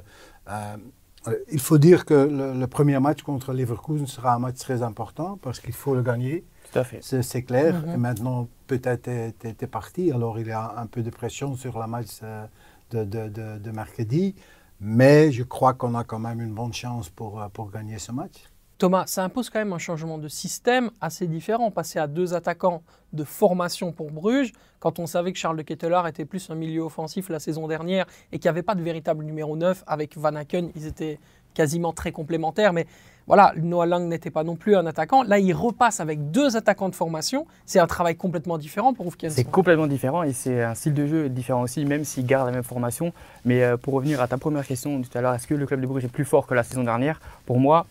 euh, 0.48 1.34
il 1.50 1.58
faut 1.60 1.78
dire 1.78 2.04
que 2.04 2.14
le, 2.14 2.52
le 2.58 2.66
premier 2.68 2.98
match 3.00 3.22
contre 3.22 3.52
Leverkusen 3.52 4.06
sera 4.06 4.34
un 4.34 4.38
match 4.38 4.58
très 4.58 4.82
important 4.82 5.38
parce 5.42 5.58
qu'il 5.60 5.72
faut 5.74 5.94
le 5.94 6.02
gagner. 6.02 6.44
Tout 6.72 6.78
à 6.78 6.84
fait. 6.84 7.00
C'est 7.02 7.42
clair. 7.42 7.74
Mhm. 7.84 7.94
Et 7.94 7.96
maintenant, 7.96 8.48
peut-être 8.68 9.08
tu 9.40 9.48
es, 9.48 9.66
parti. 9.66 10.10
Alors, 10.12 10.38
il 10.38 10.46
y 10.48 10.52
a 10.52 10.74
un 10.78 10.86
peu 10.86 11.02
de 11.02 11.10
pression 11.10 11.56
sur 11.56 11.78
la 11.78 11.86
match 11.88 12.20
euh, 12.22 12.44
de, 12.90 13.04
de, 13.04 13.58
de- 13.58 13.70
mercredi. 13.70 14.34
Mais 14.80 15.32
je 15.32 15.42
crois 15.42 15.74
qu'on 15.74 15.94
a 15.94 16.04
quand 16.04 16.18
même 16.18 16.40
une 16.40 16.54
bonne 16.54 16.72
chance 16.72 17.08
pour, 17.08 17.40
euh, 17.40 17.48
pour 17.48 17.70
gagner 17.70 17.98
ce 17.98 18.12
match. 18.12 18.44
Thomas, 18.78 19.06
ça 19.06 19.24
impose 19.24 19.48
quand 19.48 19.58
même 19.58 19.72
un 19.72 19.78
changement 19.78 20.18
de 20.18 20.28
système 20.28 20.90
assez 21.00 21.26
différent. 21.26 21.70
Passer 21.70 21.98
à 21.98 22.06
deux 22.06 22.34
attaquants 22.34 22.82
de 23.14 23.24
formation 23.24 23.90
pour 23.92 24.10
Bruges, 24.10 24.52
quand 24.80 24.98
on 24.98 25.06
savait 25.06 25.32
que 25.32 25.38
Charles 25.38 25.56
de 25.56 25.62
Ketelaar 25.62 26.06
était 26.06 26.26
plus 26.26 26.50
un 26.50 26.54
milieu 26.54 26.82
offensif 26.82 27.30
la 27.30 27.38
saison 27.38 27.68
dernière 27.68 28.04
et 28.32 28.38
qu'il 28.38 28.48
n'y 28.48 28.50
avait 28.50 28.62
pas 28.62 28.74
de 28.74 28.82
véritable 28.82 29.24
numéro 29.24 29.56
9 29.56 29.82
avec 29.86 30.18
Van 30.18 30.34
Aken, 30.34 30.70
ils 30.76 30.86
étaient 30.86 31.18
quasiment 31.54 31.94
très 31.94 32.12
complémentaires. 32.12 32.74
Mais 32.74 32.86
voilà, 33.26 33.52
Noah 33.56 33.86
Lang 33.86 34.08
n'était 34.08 34.30
pas 34.30 34.44
non 34.44 34.54
plus 34.54 34.76
un 34.76 34.86
attaquant. 34.86 35.24
Là, 35.24 35.38
il 35.40 35.52
repasse 35.52 35.98
avec 35.98 36.30
deux 36.30 36.56
attaquants 36.56 36.88
de 36.88 36.94
formation. 36.94 37.46
C'est 37.64 37.80
un 37.80 37.86
travail 37.88 38.14
complètement 38.14 38.56
différent 38.56 38.94
pour 38.94 39.06
Ouf 39.06 39.16
C'est 39.28 39.44
complètement 39.44 39.88
différent 39.88 40.22
et 40.22 40.32
c'est 40.32 40.62
un 40.62 40.74
style 40.74 40.94
de 40.94 41.06
jeu 41.06 41.28
différent 41.28 41.62
aussi, 41.62 41.84
même 41.84 42.04
s'ils 42.04 42.24
gardent 42.24 42.46
la 42.46 42.52
même 42.52 42.62
formation. 42.62 43.12
Mais 43.44 43.64
euh, 43.64 43.76
pour 43.76 43.94
revenir 43.94 44.20
à 44.20 44.28
ta 44.28 44.38
première 44.38 44.64
question 44.64 45.02
tout 45.02 45.18
à 45.18 45.20
l'heure, 45.20 45.34
est-ce 45.34 45.48
que 45.48 45.54
le 45.54 45.66
club 45.66 45.80
de 45.80 45.86
Bruges 45.86 46.04
est 46.04 46.08
plus 46.08 46.24
fort 46.24 46.46
que 46.46 46.54
la 46.54 46.62
saison 46.62 46.84
dernière? 46.84 47.20
Pour 47.46 47.58
moi, 47.58 47.86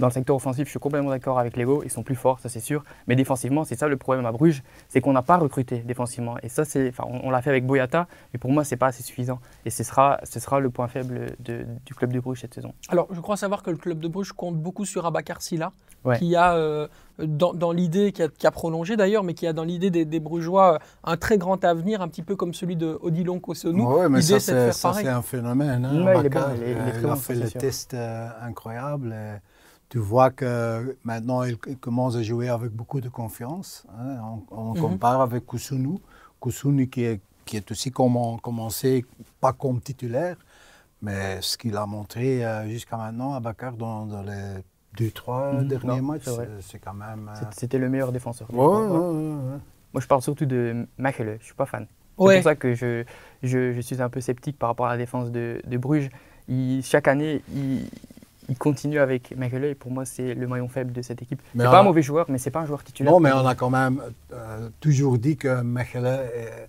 dans 0.00 0.06
le 0.08 0.12
secteur 0.12 0.34
offensif, 0.34 0.64
je 0.64 0.70
suis 0.70 0.78
complètement 0.80 1.10
d'accord 1.10 1.38
avec 1.38 1.56
Lego, 1.56 1.82
ils 1.84 1.90
sont 1.90 2.02
plus 2.02 2.16
forts, 2.16 2.40
ça 2.40 2.48
c'est 2.48 2.58
sûr. 2.60 2.82
Mais 3.06 3.14
défensivement, 3.14 3.62
c'est 3.64 3.76
ça 3.78 3.86
le 3.86 3.96
problème 3.96 4.26
à 4.26 4.32
Bruges, 4.32 4.62
c'est 4.88 5.00
qu'on 5.00 5.12
n'a 5.12 5.22
pas 5.22 5.36
recruté 5.36 5.78
défensivement. 5.78 6.34
Et 6.42 6.48
ça, 6.48 6.64
c'est, 6.64 6.88
enfin, 6.88 7.04
on, 7.06 7.28
on 7.28 7.30
l'a 7.30 7.42
fait 7.42 7.50
avec 7.50 7.66
Boyata, 7.66 8.08
mais 8.32 8.38
pour 8.38 8.50
moi, 8.50 8.64
c'est 8.64 8.76
pas 8.76 8.88
assez 8.88 9.02
suffisant. 9.04 9.38
Et 9.64 9.70
ce 9.70 9.84
sera, 9.84 10.18
ce 10.24 10.40
sera 10.40 10.58
le 10.58 10.70
point 10.70 10.88
faible 10.88 11.36
de- 11.38 11.66
du 11.86 11.94
club 11.94 12.12
de 12.12 12.18
Bruges 12.18 12.40
cette 12.40 12.54
saison. 12.54 12.72
Alors, 12.88 13.06
je 13.12 13.20
crois 13.20 13.36
savoir 13.36 13.62
que 13.62 13.70
le 13.70 13.76
club 13.76 14.00
de 14.00 14.08
Bruges 14.08 14.32
compte 14.32 14.56
beaucoup 14.56 14.84
sur 14.84 15.06
Abakar 15.06 15.40
Silla, 15.42 15.70
Ouais. 16.02 16.18
qui 16.18 16.34
a, 16.34 16.54
euh, 16.54 16.88
dans, 17.22 17.52
dans 17.52 17.72
l'idée, 17.72 18.10
qui 18.12 18.22
a, 18.22 18.28
qui 18.28 18.46
a 18.46 18.50
prolongé 18.50 18.96
d'ailleurs, 18.96 19.22
mais 19.22 19.34
qui 19.34 19.46
a 19.46 19.52
dans 19.52 19.64
l'idée 19.64 19.90
des, 19.90 20.06
des 20.06 20.18
Brugeois 20.18 20.74
euh, 20.76 20.78
un 21.04 21.18
très 21.18 21.36
grand 21.36 21.62
avenir, 21.62 22.00
un 22.00 22.08
petit 22.08 22.22
peu 22.22 22.36
comme 22.36 22.54
celui 22.54 22.74
de 22.74 22.98
Odilon 23.02 23.38
Kosonou. 23.38 23.86
Oui, 24.00 24.06
mais 24.08 24.22
ça, 24.22 24.40
c'est 24.40 25.08
un 25.08 25.20
phénomène. 25.20 25.84
Hein, 25.84 26.02
Ouais, 26.06 26.14
il 26.20 26.26
est 26.26 26.28
Bakar, 26.30 26.48
bon, 26.48 26.54
il 26.56 26.62
est- 26.62 26.70
il 26.72 26.76
est 26.78 27.04
euh, 27.04 27.10
a 27.10 27.14
bon, 27.14 27.16
fait 27.16 27.34
le 27.34 27.46
sûr. 27.48 27.60
test 27.60 27.92
euh, 27.92 28.28
incroyable. 28.40 29.12
et 29.12 29.38
tu 29.90 29.98
vois 29.98 30.30
que 30.30 30.96
maintenant, 31.04 31.42
il, 31.42 31.58
commence 31.78 32.16
à 32.16 32.22
jouer 32.22 32.48
avec 32.48 32.70
beaucoup 32.70 33.00
de 33.00 33.08
confiance. 33.10 33.84
hein. 33.98 34.18
On, 34.22 34.56
on 34.56 34.74
Mhm. 34.74 34.80
compare 34.80 35.20
avec 35.20 35.44
Kusunu. 35.44 35.98
Kusunu 36.40 36.88
qui 36.88 37.02
est, 37.02 37.20
qui 37.44 37.56
est 37.58 37.70
aussi 37.70 37.90
comment- 37.90 38.38
commencé, 38.38 39.04
pas 39.40 39.52
comme 39.52 39.80
titulaire, 39.80 40.36
mais 41.02 41.42
ce 41.42 41.58
qu'il 41.58 41.76
a 41.76 41.84
montré 41.86 42.44
euh, 42.46 42.68
jusqu'à 42.68 42.96
maintenant 42.96 43.34
à 43.34 43.40
Bakar 43.40 43.72
dans, 43.76 44.06
dans 44.06 44.22
les 44.22 44.62
deux, 44.96 45.10
trois 45.10 45.52
Mhm. 45.54 45.68
derniers 45.68 46.00
Non, 46.00 46.06
matchs, 46.12 46.22
c'est 46.24 46.30
vrai. 46.30 46.48
c'est- 46.62 46.78
quand 46.78 46.94
même... 46.94 47.28
euh, 47.28 47.44
C'était 47.52 47.78
le 47.78 47.88
meilleur 47.88 48.12
défenseur. 48.12 48.48
ouais, 48.52 48.58
ouais, 48.58 48.86
ouais, 48.86 49.52
ouais. 49.52 49.58
Moi, 49.92 50.00
je 50.00 50.06
parle 50.06 50.22
surtout 50.22 50.46
de 50.46 50.86
Machele, 50.98 51.36
je 51.40 51.46
suis 51.46 51.54
pas 51.54 51.66
fan. 51.66 51.86
C'est 52.18 52.34
pour 52.34 52.42
ça 52.44 52.54
que 52.54 52.74
je, 52.74 53.04
je, 53.42 53.72
je 53.72 53.80
suis 53.80 54.00
un 54.00 54.08
peu 54.08 54.20
sceptique 54.20 54.56
par 54.58 54.68
rapport 54.68 54.86
à 54.86 54.90
la 54.90 54.98
défense 54.98 55.30
de, 55.32 55.60
de 55.66 55.76
Bruges. 55.78 56.10
Il- 56.48 56.82
chaque 56.84 57.08
année, 57.08 57.42
il, 57.54 57.88
il 58.50 58.58
continue 58.58 58.98
avec 58.98 59.34
Machele 59.36 59.64
et 59.64 59.74
pour 59.74 59.90
moi, 59.90 60.04
c'est 60.04 60.34
le 60.34 60.46
maillon 60.46 60.68
faible 60.68 60.92
de 60.92 61.00
cette 61.00 61.22
équipe. 61.22 61.40
C'est 61.56 61.64
pas 61.64 61.78
a- 61.78 61.80
un 61.80 61.84
mauvais 61.84 62.02
joueur, 62.02 62.26
mais 62.28 62.36
c'est 62.38 62.50
pas 62.50 62.60
un 62.60 62.66
joueur 62.66 62.82
titulaire. 62.84 63.12
Non, 63.12 63.20
mais 63.20 63.32
on 63.32 63.46
a 63.46 63.54
quand 63.54 63.70
même 63.70 64.02
euh, 64.32 64.68
toujours 64.80 65.16
dit 65.18 65.36
que 65.36 65.62
Mechelen, 65.62 66.04
euh, 66.06 66.66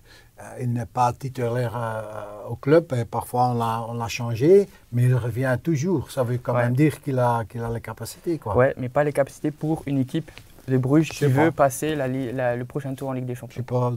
il 0.61 0.71
n'est 0.73 0.85
pas 0.85 1.11
titulaire 1.13 1.73
euh, 1.75 2.49
au 2.49 2.55
club. 2.55 2.85
Et 2.97 3.05
parfois, 3.05 3.49
on 3.89 3.93
l'a, 3.93 4.07
changé, 4.07 4.67
mais 4.93 5.03
il 5.03 5.15
revient 5.15 5.57
toujours. 5.61 6.11
Ça 6.11 6.23
veut 6.23 6.37
quand 6.37 6.53
Ouais. 6.55 6.63
même 6.63 6.75
dire 6.75 7.01
qu'il 7.01 7.19
a, 7.19 7.43
qu'il 7.49 7.61
a 7.63 7.69
les 7.69 7.81
capacités. 7.81 8.37
Quoi. 8.37 8.55
Ouais, 8.55 8.73
mais 8.77 8.89
pas 8.89 9.03
les 9.03 9.13
capacités 9.13 9.51
pour 9.51 9.83
une 9.87 9.97
équipe 9.99 10.31
de 10.67 10.77
Bruges 10.77 11.09
qui 11.09 11.25
veut 11.25 11.51
pas. 11.51 11.63
passer 11.65 11.95
la, 11.95 12.07
li- 12.07 12.31
la- 12.31 12.55
le 12.55 12.65
prochain 12.65 12.93
tour 12.95 13.09
en 13.09 13.13
Ligue 13.13 13.25
des 13.25 13.35
Je 13.35 13.39
Champions. 13.39 13.63
pas 13.63 13.93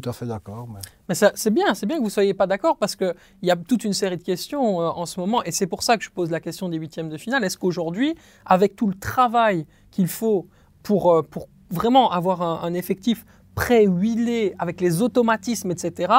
tout 0.00 0.08
à 0.08 0.12
fait 0.12 0.26
d'accord. 0.26 0.66
Mais... 1.08 1.14
C'est 1.14 1.50
bien, 1.50 1.74
c'est 1.74 1.86
bien 1.86 1.96
que 1.96 2.00
vous 2.00 2.08
ne 2.08 2.12
soyez 2.12 2.34
pas 2.34 2.46
d'accord 2.46 2.76
parce 2.76 2.96
qu'il 2.96 3.14
y 3.42 3.50
a 3.50 3.56
toute 3.56 3.84
une 3.84 3.92
série 3.92 4.16
de 4.16 4.22
questions 4.22 4.80
euh, 4.80 4.88
en 4.88 5.06
ce 5.06 5.20
moment 5.20 5.44
et 5.44 5.52
c'est 5.52 5.68
pour 5.68 5.82
ça 5.84 5.96
que 5.96 6.02
je 6.02 6.10
pose 6.10 6.30
la 6.30 6.40
question 6.40 6.68
des 6.68 6.78
huitièmes 6.78 7.08
de 7.08 7.16
finale. 7.16 7.44
Est-ce 7.44 7.56
qu'aujourd'hui, 7.56 8.16
avec 8.44 8.74
tout 8.74 8.88
le 8.88 8.94
travail 8.94 9.66
qu'il 9.92 10.08
faut 10.08 10.48
pour, 10.82 11.12
euh, 11.12 11.22
pour 11.22 11.48
vraiment 11.70 12.10
avoir 12.10 12.42
un, 12.42 12.60
un 12.62 12.74
effectif 12.74 13.24
pré-huilé 13.54 14.56
avec 14.58 14.80
les 14.80 15.00
automatismes, 15.00 15.70
etc., 15.70 16.12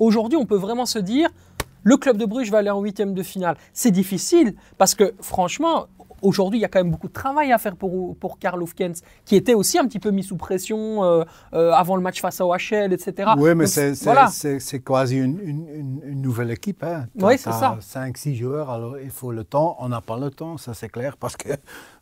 aujourd'hui 0.00 0.36
on 0.36 0.46
peut 0.46 0.56
vraiment 0.56 0.86
se 0.86 0.98
dire 0.98 1.30
le 1.82 1.96
club 1.96 2.16
de 2.16 2.24
Bruges 2.24 2.50
va 2.50 2.58
aller 2.58 2.70
en 2.70 2.80
huitième 2.80 3.14
de 3.14 3.22
finale 3.22 3.56
C'est 3.72 3.92
difficile 3.92 4.54
parce 4.76 4.94
que 4.94 5.14
franchement, 5.20 5.86
Aujourd'hui, 6.22 6.58
il 6.58 6.62
y 6.62 6.64
a 6.64 6.68
quand 6.68 6.80
même 6.80 6.90
beaucoup 6.90 7.08
de 7.08 7.12
travail 7.12 7.52
à 7.52 7.58
faire 7.58 7.76
pour, 7.76 8.16
pour 8.16 8.38
Karl 8.38 8.62
Hofkens, 8.62 9.02
qui 9.24 9.36
était 9.36 9.54
aussi 9.54 9.78
un 9.78 9.86
petit 9.86 9.98
peu 9.98 10.10
mis 10.10 10.22
sous 10.22 10.36
pression 10.36 11.04
euh, 11.04 11.24
euh, 11.54 11.72
avant 11.72 11.96
le 11.96 12.02
match 12.02 12.20
face 12.20 12.40
à 12.40 12.46
OHL, 12.46 12.92
etc. 12.92 13.30
Oui, 13.38 13.54
mais 13.54 13.66
c'est 13.66 13.94
c'est- 13.94 14.04
voilà. 14.04 14.28
c'est- 14.28 14.60
c'est 14.60 14.80
quasi 14.80 15.16
une, 15.18 15.38
une- 15.40 16.20
nouvelle 16.20 16.50
équipe. 16.50 16.82
Hein. 16.82 17.06
Oui, 17.18 17.38
c'est 17.38 17.52
ça. 17.52 17.78
5-6 17.80 18.34
joueurs, 18.36 18.70
alors 18.70 18.98
il 18.98 19.10
faut 19.10 19.32
le 19.32 19.44
temps. 19.44 19.76
On 19.80 19.88
n'a 19.88 20.00
pas 20.00 20.18
le 20.18 20.30
temps, 20.30 20.56
ça 20.58 20.74
c'est 20.74 20.88
clair, 20.88 21.16
parce 21.16 21.36
que 21.36 21.48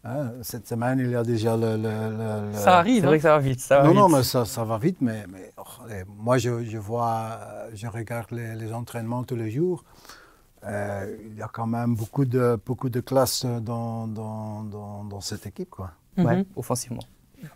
hein, 0.04 0.32
cette 0.42 0.66
semaine, 0.66 0.98
il 0.98 1.10
y 1.10 1.14
a 1.14 1.22
déjà 1.22 1.56
le... 1.56 1.76
le- 1.76 1.82
le- 1.82 2.48
le- 2.48 2.52
Ça 2.54 2.58
C'est 2.64 2.68
arrive. 2.70 3.04
vrai 3.04 3.14
hein. 3.14 3.16
que 3.18 3.22
ça 3.22 3.30
va 3.30 3.38
vite. 3.38 3.60
Ça 3.60 3.76
va 3.78 3.82
Non, 3.84 3.90
vite. 3.90 3.98
non, 4.00 4.08
mais 4.08 4.22
ça, 4.24 4.44
ça 4.44 4.64
va 4.64 4.78
vite, 4.78 4.98
mais, 5.00 5.24
mais 5.32 5.52
oh, 5.58 5.62
allez, 5.84 6.02
moi 6.18 6.38
je, 6.38 6.64
je 6.64 6.78
vois, 6.78 7.38
euh, 7.40 7.70
je 7.74 7.86
regarde 7.86 8.30
les, 8.32 8.54
les 8.56 8.72
entraînements 8.72 9.22
tous 9.22 9.36
les 9.36 9.50
jours. 9.50 9.84
Euh, 10.66 11.16
il 11.30 11.36
y 11.38 11.42
a 11.42 11.48
quand 11.52 11.66
même 11.66 11.94
beaucoup 11.94 12.24
de, 12.24 12.58
beaucoup 12.66 12.88
de 12.88 13.00
classe 13.00 13.44
dans, 13.44 14.06
dans, 14.06 14.62
dans, 14.64 15.04
dans 15.04 15.20
cette 15.20 15.46
équipe. 15.46 15.70
Quoi. 15.70 15.90
Ouais, 16.16 16.36
Mhm. 16.36 16.44
offensivement. 16.56 17.02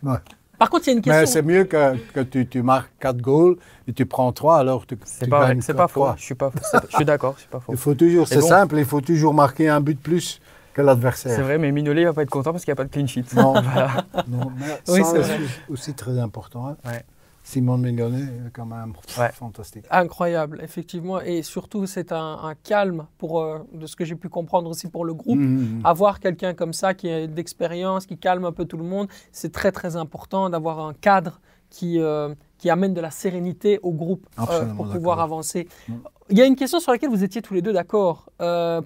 Ouais. 0.01 0.17
Par 0.57 0.69
contre, 0.69 0.87
il 0.87 0.91
y 0.91 0.93
a 0.93 0.93
une 0.93 0.99
Mais 1.05 1.11
question. 1.11 1.25
c'est 1.33 1.41
mieux 1.41 1.65
que, 1.65 1.97
que 2.13 2.21
tu, 2.21 2.47
tu 2.47 2.61
marques 2.61 2.91
4 2.99 3.17
goals 3.17 3.57
et 3.87 3.91
tu 3.93 4.05
prends 4.05 4.31
3 4.31 4.57
alors 4.59 4.85
tu, 4.85 4.97
C'est 5.03 5.27
pas, 5.29 5.51
c'est 5.59 5.73
pas 5.73 5.87
faux. 5.89 6.07
Je 6.15 6.21
suis 6.23 6.35
pas, 6.35 6.51
c'est- 6.71 6.77
je 6.89 6.95
suis 6.95 7.05
d'accord. 7.05 7.35
C'est 7.37 7.49
pas 7.49 7.59
faux. 7.59 7.73
Il 7.73 7.77
faut 7.77 7.93
toujours, 7.95 8.27
c'est 8.27 8.39
bon. 8.39 8.47
simple, 8.47 8.77
il 8.77 8.85
faut 8.85 9.01
toujours 9.01 9.33
marquer 9.33 9.67
un 9.67 9.81
but 9.81 9.99
plus 10.01 10.39
que 10.73 10.81
l'adversaire. 10.81 11.35
C'est 11.35 11.41
vrai, 11.41 11.57
mais 11.57 11.71
Mignolet 11.71 12.05
va 12.05 12.13
pas 12.13 12.21
être 12.23 12.29
content 12.29 12.51
parce 12.53 12.63
qu'il 12.63 12.71
n'y 12.71 12.77
a 12.79 12.81
pas 12.81 12.85
de 12.85 12.89
clean 12.91 13.05
sheet. 13.07 13.25
Non, 13.35 13.53
Voilà. 13.61 14.05
non, 14.29 14.51
mais 14.57 14.65
Oui, 14.87 15.03
ça 15.03 15.11
c'est 15.11 15.23
c'est 15.23 15.37
vrai. 15.37 15.39
aussi 15.69 15.93
très 15.93 16.17
important. 16.19 16.67
hein. 16.69 16.77
Ouais. 16.85 17.03
Simon 17.43 17.77
Mignolet, 17.77 18.21
est 18.23 18.51
quand 18.53 18.65
même 18.65 18.93
Ouais. 19.19 19.31
fantastique. 19.33 19.85
Incroyable, 19.91 20.59
effectivement. 20.63 21.19
Et 21.21 21.43
surtout, 21.43 21.85
c'est 21.85 22.11
un, 22.13 22.39
un 22.41 22.55
calme, 22.55 23.05
pour, 23.17 23.41
euh, 23.41 23.59
de 23.73 23.85
ce 23.85 23.95
que 23.95 24.05
j'ai 24.05 24.15
pu 24.15 24.29
comprendre 24.29 24.69
aussi 24.69 24.87
pour 24.89 25.03
le 25.05 25.13
groupe. 25.13 25.37
Mhm. 25.39 25.81
Avoir 25.83 26.19
quelqu'un 26.21 26.53
comme 26.53 26.73
ça 26.73 26.93
qui 26.93 27.09
a 27.09 27.27
d'expérience, 27.27 28.05
qui 28.05 28.17
calme 28.17 28.45
un 28.45 28.53
peu 28.53 28.65
tout 28.65 28.77
le 28.77 28.85
monde, 28.85 29.07
c'est 29.31 29.51
très 29.51 29.71
très 29.73 29.95
important 29.97 30.49
d'avoir 30.49 30.79
un 30.79 30.93
cadre 30.93 31.41
qui, 31.69 31.99
euh, 31.99 32.33
qui 32.57 32.69
amène 32.69 32.93
de 32.93 33.01
la 33.01 33.11
sérénité 33.11 33.79
au 33.83 33.91
groupe 33.91 34.25
euh, 34.39 34.65
pour 34.73 34.87
pouvoir 34.89 35.19
avancer. 35.19 35.67
Mm. 35.89 35.93
Il 36.29 36.37
y 36.37 36.41
a 36.41 36.45
une 36.45 36.55
question 36.55 36.79
sur 36.79 36.91
laquelle 36.93 37.09
vous 37.09 37.23
étiez 37.25 37.41
tous 37.41 37.53
les 37.53 37.61
deux 37.61 37.73
d'accord. 37.73 38.29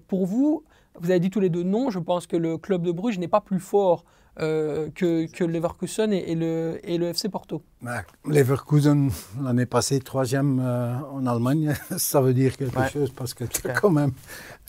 Pour 0.08 0.26
vous, 0.26 0.64
vous 1.00 1.12
avez 1.12 1.20
dit 1.20 1.30
tous 1.30 1.40
les 1.40 1.50
deux 1.50 1.62
non. 1.64 1.92
Je 1.92 2.00
pense 2.00 2.26
que 2.26 2.36
le 2.36 2.58
club 2.58 2.82
de 2.82 2.92
Bruges 2.92 3.20
n'est 3.20 3.28
pas 3.28 3.42
plus 3.42 3.60
fort 3.60 4.04
euh, 4.40 4.90
que, 4.94 5.26
que 5.32 5.44
Leverkusen 5.44 6.12
et, 6.14 6.32
et 6.32 6.36
le, 6.36 6.80
et 6.84 6.98
le 6.98 7.08
FC 7.08 7.30
Porto. 7.30 7.64
Mais 7.82 8.00
Leverkusen, 8.26 9.10
l'année 9.42 9.66
passée, 9.66 10.00
troisième 10.00 10.60
euh, 10.60 10.96
en 11.12 11.26
Allemagne, 11.26 11.74
ça 11.98 12.22
veut 12.22 12.34
dire 12.34 12.56
quelque 12.58 12.78
Ouais. 12.80 12.90
chose 12.90 13.12
parce 13.12 13.34
que 13.34 13.46
tu 13.46 13.68
as 13.68 13.74
quand 13.74 13.90
même 13.92 14.12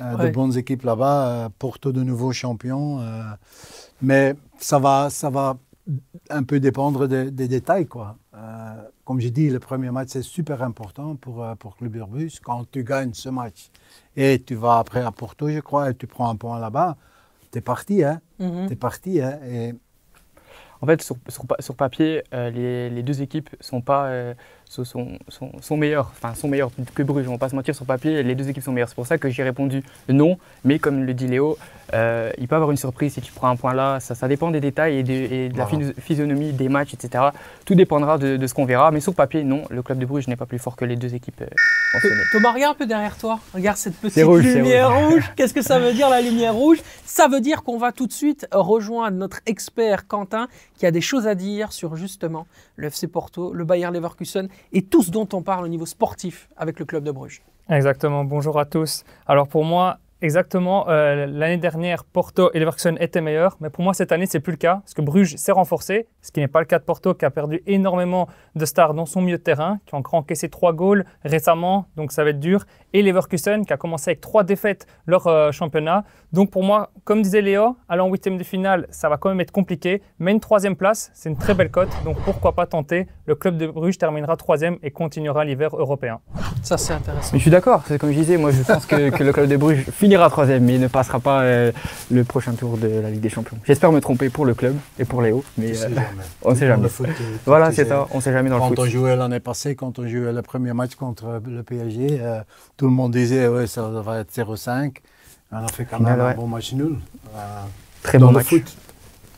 euh, 0.02 0.16
Ouais. 0.16 0.28
de 0.30 0.34
bonnes 0.34 0.56
équipes 0.56 0.84
là-bas. 0.84 1.28
euh, 1.28 1.48
Porto 1.58 1.92
de 1.92 2.02
nouveau 2.02 2.32
champion. 2.32 3.00
euh, 3.00 3.22
mais 4.00 4.34
ça 4.58 4.78
va, 4.78 5.10
ça 5.10 5.28
va 5.30 5.56
un 6.30 6.42
peu 6.42 6.60
dépendre 6.60 7.06
des, 7.08 7.30
des 7.30 7.48
détails. 7.48 7.86
Quoi. 7.86 8.16
Euh, 8.34 8.38
comme 9.04 9.20
j'ai 9.20 9.30
dit, 9.30 9.48
le 9.50 9.58
premier 9.58 9.90
match, 9.90 10.08
c'est 10.12 10.22
super 10.22 10.62
important 10.62 11.16
pour, 11.16 11.42
euh, 11.42 11.54
pour 11.56 11.76
Club 11.76 11.96
Bruges. 12.08 12.40
Quand 12.40 12.64
tu 12.70 12.84
gagnes 12.84 13.12
ce 13.14 13.28
match 13.30 13.70
et 14.16 14.42
tu 14.44 14.54
vas 14.54 14.78
après 14.78 15.02
à 15.02 15.12
Porto, 15.12 15.48
je 15.48 15.60
crois, 15.60 15.90
et 15.90 15.94
tu 15.94 16.06
prends 16.06 16.28
un 16.30 16.36
point 16.36 16.58
là-bas, 16.60 16.96
tu 17.52 17.58
es 17.58 17.60
parti. 17.62 18.04
Hein, 18.04 18.20
Mhm. 18.38 18.68
T'es 18.68 18.76
parti. 18.76 19.20
Hein, 19.20 19.38
et 19.48 19.74
En 20.80 20.86
fait, 20.86 21.02
sur, 21.02 21.16
sur, 21.28 21.44
pa- 21.44 21.56
sur 21.58 21.74
papier, 21.74 22.22
euh, 22.32 22.50
les, 22.50 22.88
les 22.88 23.02
deux 23.02 23.20
équipes 23.20 23.50
sont 23.60 23.80
pas 23.80 24.04
euh, 24.06 24.32
sont, 24.64 24.84
sont, 24.84 25.18
sont- 25.26 25.50
sont 25.60 25.76
meilleures, 25.76 26.12
enfin 26.12 26.34
sont 26.36 26.46
meilleures 26.46 26.70
que 26.94 27.02
Bruges. 27.02 27.26
On 27.26 27.32
va 27.32 27.38
pas 27.38 27.48
se 27.48 27.56
mentir, 27.56 27.74
sur 27.74 27.84
papier, 27.84 28.22
les 28.22 28.36
deux 28.36 28.48
équipes 28.48 28.62
sont 28.62 28.70
meilleures. 28.70 28.88
C'est 28.88 28.94
pour 28.94 29.06
ça 29.08 29.18
que 29.18 29.28
j'ai 29.28 29.42
répondu 29.42 29.82
non. 30.08 30.38
Mais 30.64 30.78
comme 30.78 31.02
le 31.02 31.14
dit 31.14 31.26
Léo, 31.26 31.58
euh, 31.94 32.30
il 32.38 32.46
peut 32.46 32.54
y 32.54 32.58
avoir 32.58 32.70
une 32.70 32.76
surprise 32.76 33.14
si 33.14 33.20
tu 33.20 33.32
prends 33.32 33.48
un 33.48 33.56
point 33.56 33.74
là. 33.74 33.98
Ça, 33.98 34.14
ça 34.14 34.28
dépend 34.28 34.52
des 34.52 34.60
détails 34.60 34.98
et 34.98 35.02
de, 35.02 35.12
et 35.12 35.48
de 35.48 35.58
la 35.58 35.64
Voilà. 35.64 35.92
physionomie 35.98 36.52
des 36.52 36.68
matchs, 36.68 36.94
etc. 36.94 37.24
Tout 37.64 37.74
dépendra 37.74 38.16
de, 38.16 38.36
de 38.36 38.46
ce 38.46 38.54
qu'on 38.54 38.64
verra. 38.64 38.92
Mais 38.92 39.00
sur 39.00 39.14
papier, 39.16 39.42
non, 39.42 39.64
le 39.70 39.82
club 39.82 39.98
de 39.98 40.06
Bruges 40.06 40.28
n'est 40.28 40.36
pas 40.36 40.46
plus 40.46 40.60
fort 40.60 40.76
que 40.76 40.84
les 40.84 40.94
deux 40.94 41.12
équipes 41.12 41.42
Thomas, 42.32 42.52
regarde 42.52 42.74
un 42.74 42.78
peu 42.78 42.86
derrière 42.86 43.16
toi. 43.16 43.40
Regarde 43.54 43.76
cette 43.76 43.96
petite 43.96 44.24
rouge, 44.24 44.44
lumière 44.44 44.94
rouge. 44.94 45.32
Qu'est-ce 45.36 45.54
que 45.54 45.62
ça 45.62 45.78
veut 45.78 45.92
dire 45.92 46.08
la 46.10 46.20
lumière 46.20 46.54
rouge? 46.54 46.78
Ça 47.04 47.28
veut 47.28 47.40
dire 47.40 47.62
qu'on 47.62 47.78
va 47.78 47.92
tout 47.92 48.06
de 48.06 48.12
suite 48.12 48.46
rejoindre 48.52 49.16
notre 49.16 49.40
expert 49.46 50.06
Quentin 50.06 50.48
qui 50.76 50.86
a 50.86 50.90
des 50.90 51.00
choses 51.00 51.26
à 51.26 51.34
dire 51.34 51.72
sur 51.72 51.96
justement 51.96 52.46
le 52.76 52.88
FC 52.88 53.08
Porto, 53.08 53.52
le 53.52 53.64
Bayer 53.64 53.90
Leverkusen 53.90 54.48
et 54.72 54.82
tout 54.82 55.02
ce 55.02 55.10
dont 55.10 55.28
on 55.32 55.42
parle 55.42 55.64
au 55.64 55.68
niveau 55.68 55.86
sportif 55.86 56.48
avec 56.56 56.78
le 56.78 56.84
club 56.84 57.04
de 57.04 57.10
Bruges. 57.10 57.42
Exactement, 57.70 58.24
bonjour 58.24 58.58
à 58.58 58.64
tous. 58.64 59.04
Alors 59.26 59.48
pour 59.48 59.64
moi, 59.64 59.98
exactement, 60.20 60.88
euh, 60.88 61.26
l'année 61.26 61.56
dernière, 61.56 62.04
Porto 62.04 62.50
et 62.54 62.58
Leverkusen 62.58 62.96
étaient 63.00 63.20
meilleurs, 63.20 63.56
mais 63.60 63.70
pour 63.70 63.84
moi 63.84 63.94
cette 63.94 64.12
année, 64.12 64.26
c'est 64.26 64.40
plus 64.40 64.52
le 64.52 64.56
cas, 64.58 64.76
parce 64.76 64.94
que 64.94 65.02
Bruges 65.02 65.36
s'est 65.36 65.52
renforcé, 65.52 66.06
ce 66.22 66.32
qui 66.32 66.40
n'est 66.40 66.48
pas 66.48 66.60
le 66.60 66.66
cas 66.66 66.78
de 66.78 66.84
Porto, 66.84 67.14
qui 67.14 67.24
a 67.24 67.30
perdu 67.30 67.62
énormément 67.66 68.28
de 68.54 68.64
stars 68.64 68.94
dans 68.94 69.06
son 69.06 69.20
milieu 69.20 69.38
de 69.38 69.42
terrain, 69.42 69.78
qui 69.86 69.94
a 69.94 69.98
encore 69.98 70.14
encaissé 70.14 70.48
trois 70.48 70.72
goals 70.72 71.04
récemment, 71.24 71.86
donc 71.96 72.12
ça 72.12 72.24
va 72.24 72.30
être 72.30 72.40
dur, 72.40 72.64
et 72.92 73.02
Leverkusen, 73.02 73.64
qui 73.64 73.72
a 73.72 73.76
commencé 73.76 74.10
avec 74.10 74.20
trois 74.20 74.44
défaites 74.44 74.86
leur 75.06 75.26
euh, 75.26 75.52
championnat. 75.52 76.04
Donc 76.32 76.50
pour 76.50 76.64
moi, 76.64 76.90
comme 77.04 77.22
disait 77.22 77.42
Léo, 77.42 77.76
aller 77.88 78.02
en 78.02 78.08
huitième 78.08 78.38
de 78.38 78.44
finale, 78.44 78.86
ça 78.90 79.08
va 79.08 79.16
quand 79.16 79.28
même 79.28 79.40
être 79.40 79.52
compliqué, 79.52 80.02
mais 80.18 80.32
une 80.32 80.40
troisième 80.40 80.76
place, 80.76 81.10
c'est 81.14 81.28
une 81.28 81.36
très 81.36 81.54
belle 81.54 81.70
cote, 81.70 81.90
donc 82.04 82.16
pourquoi 82.24 82.54
pas 82.54 82.66
tenter 82.66 83.06
Le 83.26 83.34
club 83.34 83.56
de 83.56 83.66
Bruges 83.66 83.98
terminera 83.98 84.36
troisième 84.36 84.78
et 84.82 84.90
continuera 84.90 85.44
l'hiver 85.44 85.76
européen. 85.76 86.20
Ça, 86.62 86.76
c'est 86.76 86.92
intéressant. 86.92 87.30
Mais 87.32 87.38
je 87.38 87.42
suis 87.42 87.50
d'accord, 87.50 87.84
c'est 87.86 87.98
comme 87.98 88.10
je 88.10 88.18
disais, 88.18 88.36
moi 88.36 88.50
je 88.50 88.62
pense 88.62 88.86
que, 88.86 89.10
que 89.10 89.22
le 89.22 89.32
club 89.32 89.48
de 89.48 89.56
Bruges 89.56 89.84
finira 90.08 90.30
troisième, 90.30 90.64
mais 90.64 90.78
ne 90.78 90.88
passera 90.88 91.20
pas 91.20 91.42
euh, 91.42 91.70
le 92.10 92.24
prochain 92.24 92.54
tour 92.54 92.78
de 92.78 92.88
la 92.88 93.10
Ligue 93.10 93.20
des 93.20 93.28
Champions. 93.28 93.58
J'espère 93.66 93.92
me 93.92 94.00
tromper 94.00 94.30
pour 94.30 94.46
le 94.46 94.54
club 94.54 94.74
et 94.98 95.04
pour 95.04 95.20
Léo, 95.20 95.44
mais 95.58 95.70
euh, 95.72 95.74
jamais. 95.74 95.96
on 96.42 96.54
sait 96.54 96.60
Dans 96.62 96.66
jamais. 96.68 96.82
le 96.84 96.88
foot, 96.88 97.06
tu- 97.14 97.22
voilà, 97.44 97.70
c'est 97.72 97.84
ça, 97.84 98.06
on 98.12 98.20
sait 98.22 98.32
jamais 98.32 98.48
dans 98.48 98.56
le 98.56 98.60
Quand 98.62 98.68
foot. 98.68 98.78
on 98.78 98.86
jouait 98.86 99.16
l'année 99.16 99.38
passée, 99.40 99.74
quand 99.76 99.98
on 99.98 100.08
jouait 100.08 100.32
le 100.32 100.40
premier 100.40 100.72
match 100.72 100.94
contre 100.94 101.42
le 101.46 101.62
PSG, 101.62 102.18
euh, 102.22 102.40
tout 102.78 102.86
le 102.86 102.90
monde 102.92 103.12
disait 103.12 103.48
ouais, 103.48 103.66
ça 103.66 103.82
va 103.86 104.20
être 104.20 104.32
0-5. 104.34 104.96
On 105.52 105.56
a 105.58 105.68
fait 105.68 105.84
quand 105.84 106.00
même 106.00 106.18
ouais. 106.18 106.24
un 106.24 106.34
bon 106.34 106.46
match 106.46 106.72
nul. 106.72 106.96
Euh, 107.36 107.38
Très 108.02 108.16
dans 108.16 108.26
bon 108.28 108.32
le 108.32 108.38
match. 108.38 108.46
foot, 108.46 108.76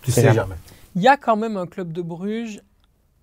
tu 0.03 0.13
sais 0.13 0.23
jamais. 0.23 0.35
jamais. 0.37 0.55
Il 0.95 1.03
y 1.03 1.09
a 1.09 1.17
quand 1.17 1.37
même 1.37 1.57
un 1.57 1.67
club 1.67 1.91
de 1.91 2.01
Bruges, 2.03 2.61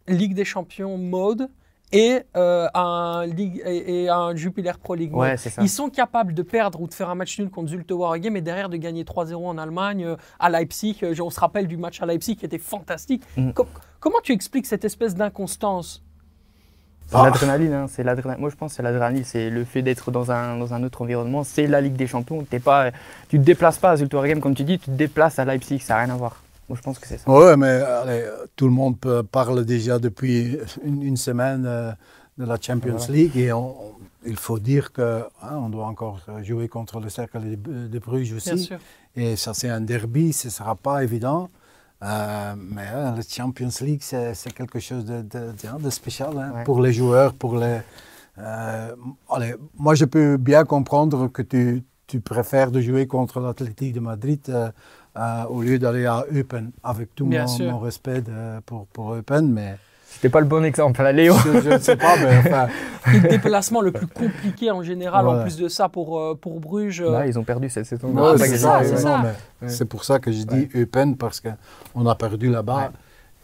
Ligue 0.09 0.33
des 0.33 0.45
Champions 0.45 0.97
mode 0.97 1.47
et, 1.93 2.19
euh, 2.35 2.67
un, 2.73 3.25
Ligue, 3.25 3.61
et, 3.65 4.03
et 4.03 4.09
un 4.09 4.35
Jupiler 4.35 4.73
Pro 4.81 4.95
League. 4.95 5.15
Ouais. 5.15 5.35
Ils 5.61 5.69
sont 5.69 5.89
capables 5.89 6.33
de 6.33 6.41
perdre 6.41 6.81
ou 6.81 6.87
de 6.87 6.93
faire 6.93 7.09
un 7.09 7.15
match 7.15 7.39
nul 7.39 7.49
contre 7.49 7.69
Zulte 7.69 7.91
Waregem 7.91 8.35
et 8.35 8.41
derrière 8.41 8.67
de 8.69 8.77
gagner 8.77 9.03
3-0 9.03 9.35
en 9.47 9.57
Allemagne, 9.57 10.03
euh, 10.05 10.15
à 10.39 10.49
Leipzig. 10.49 10.97
Euh, 11.03 11.15
On 11.21 11.29
se 11.29 11.39
rappelle 11.39 11.67
du 11.67 11.77
match 11.77 12.01
à 12.01 12.05
Leipzig 12.05 12.35
qui 12.35 12.45
était 12.45 12.57
fantastique. 12.57 13.23
Com- 13.55 13.67
comment 13.99 14.19
tu 14.21 14.33
expliques 14.33 14.65
cette 14.65 14.83
espèce 14.85 15.15
d'inconstance? 15.15 16.03
C'est 17.09 17.15
Ah. 17.15 17.23
l'adrénaline, 17.23 17.71
hein, 17.71 17.85
c'est 17.87 18.03
l'adrénaline. 18.03 18.41
Moi 18.41 18.49
je 18.49 18.57
pense 18.57 18.71
que 18.71 18.75
c'est 18.75 18.83
l'adrénaline, 18.83 19.23
c'est 19.23 19.49
le 19.49 19.63
fait 19.63 19.81
d'être 19.81 20.11
dans 20.11 20.29
un, 20.29 20.57
dans 20.57 20.73
un 20.73 20.83
autre 20.83 21.01
environnement. 21.03 21.45
C'est 21.45 21.65
la 21.67 21.79
Ligue 21.79 21.95
des 21.95 22.05
Champions. 22.07 22.43
T'es 22.43 22.59
pas, 22.59 22.91
tu 23.29 23.39
te 23.39 23.43
déplaces 23.45 23.77
pas 23.77 23.91
à 23.91 23.95
Zultorgem 23.95 24.41
comme 24.41 24.55
tu 24.55 24.65
dis, 24.65 24.77
tu 24.77 24.87
te 24.87 24.91
déplaces 24.91 25.39
à 25.39 25.45
Leipzig, 25.45 25.79
ça 25.79 25.93
n'a 25.93 25.99
rien 26.03 26.13
à 26.13 26.17
voir. 26.17 26.43
Moi 26.69 26.77
je 26.77 26.81
pense 26.81 26.99
que 26.99 27.07
c'est 27.07 27.17
ça. 27.17 27.29
Oui, 27.29 27.55
mais 27.57 27.67
allez, 27.81 28.25
tout 28.55 28.65
le 28.65 28.73
monde 28.73 28.97
parle 29.31 29.63
déjà 29.65 29.99
depuis 29.99 30.57
une, 30.83 31.01
une 31.01 31.17
semaine 31.17 31.65
euh, 31.65 31.91
de 32.37 32.45
la 32.45 32.57
Champions 32.59 32.97
Voilà. 32.97 33.13
League 33.13 33.37
et 33.37 33.51
on- 33.53 33.81
on- 33.85 33.93
il 34.25 34.35
faut 34.35 34.59
dire 34.59 34.91
que 34.91 35.23
hein, 35.41 35.69
doit 35.69 35.85
encore 35.85 36.19
jouer 36.43 36.67
contre 36.67 36.99
le 36.99 37.07
Cercle 37.09 37.39
de, 37.57 37.87
de 37.87 37.99
Bruges 37.99 38.33
aussi. 38.33 38.49
Bien 38.55 38.57
sûr. 38.57 38.79
Et 39.15 39.35
ça, 39.37 39.53
c'est 39.53 39.69
un 39.69 39.79
derby, 39.79 40.33
ce 40.33 40.47
ne 40.47 40.51
sera 40.51 40.75
pas 40.75 41.03
évident. 41.03 41.49
Euh, 42.03 42.53
mais 42.57 42.85
euh, 42.93 43.15
la 43.15 43.21
Champions 43.21 43.69
League, 43.81 44.01
c'est 44.03 44.53
quelque 44.53 44.79
chose 44.79 45.05
de, 45.05 45.21
de- 45.21 45.53
de- 45.53 45.83
de 45.83 45.89
spécial 45.89 46.37
hein, 46.37 46.51
Ouais. 46.53 46.63
pour 46.65 46.81
les 46.81 46.91
joueurs, 46.93 47.33
pour 47.33 47.57
les. 47.57 47.79
euh, 48.39 48.95
allez, 49.31 49.55
moi, 49.77 49.95
je 49.95 50.05
peux 50.05 50.37
bien 50.37 50.63
comprendre 50.65 51.27
que 51.29 51.41
tu, 51.41 51.83
tu 52.05 52.19
préfères 52.19 52.71
de 52.71 52.81
jouer 52.81 53.07
contre 53.07 53.39
l'Athletic 53.39 53.93
de 53.93 53.99
Madrid 54.01 54.41
euh, 55.17 55.43
au 55.49 55.61
lieu 55.61 55.79
d'aller 55.79 56.05
à 56.05 56.25
Eupen, 56.31 56.71
avec 56.83 57.15
tout 57.15 57.25
mon, 57.25 57.79
respect 57.79 58.21
de- 58.21 58.59
pour, 58.65 58.85
pour 58.87 59.13
Eupen, 59.15 59.51
mais 59.51 59.75
C'était 60.09 60.29
pas 60.29 60.39
le 60.39 60.45
bon 60.47 60.63
exemple, 60.63 61.01
là, 61.03 61.11
Léo. 61.11 61.33
je 61.45 61.61
je 61.61 61.69
ne 61.69 61.77
sais 61.79 61.95
pas, 61.95 62.15
mais 62.17 62.37
enfin, 62.37 62.67
le 63.13 63.19
déplacement 63.27 63.81
le 63.81 63.91
plus 63.91 64.07
compliqué 64.07 64.71
en 64.71 64.81
général, 64.83 65.27
en 65.27 65.41
plus 65.43 65.57
de 65.57 65.67
ça 65.67 65.89
pour, 65.89 66.19
euh, 66.19 66.35
pour 66.35 66.59
Bruges. 66.59 67.01
euh, 67.01 67.11
Là, 67.11 67.27
ils 67.27 67.37
ont 67.37 67.43
perdu 67.43 67.69
cette 67.69 67.85
saison. 67.85 68.13
C'est 68.37 68.57
ça, 68.57 68.79
Ouais, 68.79 68.85
c'est 68.85 68.91
ouais. 68.93 68.97
ça. 68.97 69.23
mais 69.61 69.69
C'est 69.69 69.85
pour 69.85 70.03
ça 70.03 70.19
que 70.19 70.31
je 70.31 70.43
dis 70.43 70.69
Eupen, 70.75 71.15
parce 71.17 71.41
qu'on 71.41 72.05
a 72.07 72.15
perdu 72.15 72.49
là-bas. 72.49 72.91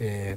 Et 0.02 0.36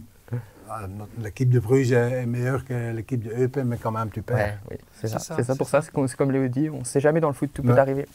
l'équipe 1.22 1.48
de 1.50 1.58
Bruges 1.60 1.92
est 1.92 2.26
meilleure 2.26 2.64
que 2.64 2.92
l'équipe 2.92 3.22
de 3.22 3.30
Eupen, 3.44 3.64
mais 3.66 3.76
quand 3.76 3.90
même 3.92 4.10
tu 4.10 4.22
perds. 4.22 4.36
Ouais, 4.36 4.54
oui, 4.70 4.76
c'est 5.00 5.08
ça. 5.08 5.18
C'est 5.18 5.32
ça, 5.34 5.42
ça 5.44 5.54
pour 5.56 5.68
ça, 5.68 5.82
c'est 5.82 5.90
comme, 5.92 6.08
c'est 6.08 6.16
comme 6.16 6.30
Léo 6.32 6.48
dit, 6.48 6.68
on 6.70 6.80
ne 6.80 6.84
sait 6.84 7.00
jamais 7.00 7.20
dans 7.20 7.28
le 7.28 7.34
foot, 7.34 7.50
tout 7.54 7.62
Ouais. 7.62 7.72
peut 7.74 7.78
arriver. 7.80 8.06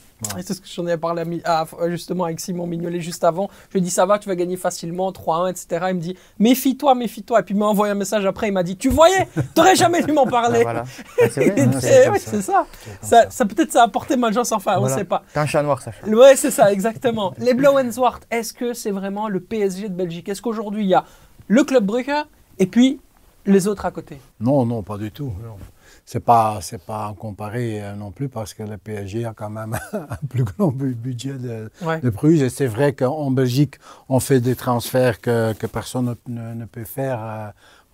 C'est 0.45 0.53
ce 0.53 0.61
que 0.61 0.67
j'en 0.67 0.85
ai 0.87 0.97
parlé 0.97 1.41
à 1.45 1.61
à- 1.61 1.89
justement 1.89 2.25
avec 2.25 2.39
Simon 2.39 2.67
Mignolet 2.67 2.99
juste 3.01 3.23
avant. 3.23 3.49
Je 3.69 3.73
lui 3.73 3.79
ai 3.79 3.81
dit 3.83 3.89
ça 3.89 4.05
va, 4.05 4.19
tu 4.19 4.29
vas 4.29 4.35
gagner 4.35 4.57
facilement 4.57 5.11
3-1, 5.11 5.47
etc. 5.49 5.85
Il 5.89 5.95
me 5.95 5.99
dit 6.01 6.17
méfie-toi, 6.39 6.93
méfie-toi. 6.95 7.39
Et 7.39 7.43
puis 7.43 7.55
il 7.55 7.57
m'a 7.57 7.65
envoyé 7.65 7.91
un 7.91 7.95
message 7.95 8.25
après, 8.25 8.47
il 8.49 8.53
m'a 8.53 8.63
dit 8.63 8.77
tu 8.77 8.89
voyais, 8.89 9.27
t'aurais 9.55 9.75
jamais 9.75 10.03
dû 10.03 10.11
m'en 10.11 10.25
Ah, 10.25 10.29
parler. 10.29 10.61
voilà. 10.63 10.83
Ah, 11.21 11.27
c'est 11.29 12.41
ça. 12.41 12.41
Ça, 12.41 12.65
ça. 13.01 13.29
ça 13.29 13.45
peut-être 13.45 13.71
ça 13.71 13.81
a 13.81 13.85
apporté 13.85 14.15
malchance, 14.17 14.51
enfin, 14.51 14.73
on 14.77 14.81
Voilà. 14.81 14.95
sait 14.95 15.03
pas. 15.05 15.23
T'es 15.33 15.39
un 15.39 15.45
chat 15.45 15.63
noir, 15.63 15.81
Sacha. 15.81 16.05
Ouais, 16.07 16.35
c'est 16.35 16.51
ça, 16.51 16.71
exactement. 16.71 17.33
Les 17.37 17.53
Blauenswart, 17.53 18.19
est-ce 18.29 18.53
que 18.53 18.73
c'est 18.73 18.91
vraiment 18.91 19.27
le 19.29 19.39
PSG 19.39 19.89
de 19.89 19.93
Belgique? 19.93 20.29
Est-ce 20.29 20.41
qu'aujourd'hui 20.41 20.83
il 20.83 20.89
y 20.89 20.93
a 20.95 21.03
le 21.47 21.63
club 21.63 21.85
Brugge? 21.85 22.11
Et 22.59 22.65
puis 22.67 22.99
les 23.45 23.67
autres 23.67 23.85
à 23.85 23.91
côté 23.91 24.19
Non, 24.39 24.65
non, 24.65 24.83
pas 24.83 24.97
du 24.97 25.11
tout. 25.11 25.33
non. 25.43 25.57
C'est 26.05 26.19
pas, 26.19 26.59
c'est 26.61 26.81
pas 26.83 27.07
à 27.07 27.13
comparer 27.13 27.81
euh, 27.81 27.93
non 27.95 28.11
plus 28.11 28.27
parce 28.27 28.53
que 28.53 28.63
le 28.63 28.77
PSG 28.77 29.23
a 29.25 29.33
quand 29.33 29.49
même 29.49 29.77
un 29.93 30.27
plus 30.27 30.43
grand 30.43 30.67
bu- 30.71 30.93
budget 30.95 31.33
de, 31.35 31.71
Ouais. 31.83 31.99
de 32.01 32.09
Bruges. 32.09 32.41
Et 32.41 32.49
c'est 32.49 32.65
vrai 32.65 32.93
qu'en 32.93 33.29
Belgique, 33.31 33.75
on 34.09 34.19
fait 34.19 34.39
des 34.41 34.55
transferts 34.55 35.21
que, 35.21 35.53
que 35.53 35.67
personne 35.67 36.15
ne, 36.27 36.65
peut 36.65 36.83
faire 36.85 37.19
euh, 37.23 37.47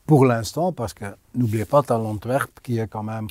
pour 0.05 0.25
l'instant 0.25 0.71
parce 0.71 0.93
que 0.93 1.05
n'oubliez 1.35 1.65
pas, 1.65 1.83
tu 1.83 1.91
as 1.93 1.97
l'Antwerp 1.97 2.49
qui 2.63 2.79
est 2.79 2.87
quand 2.87 3.03
même 3.03 3.27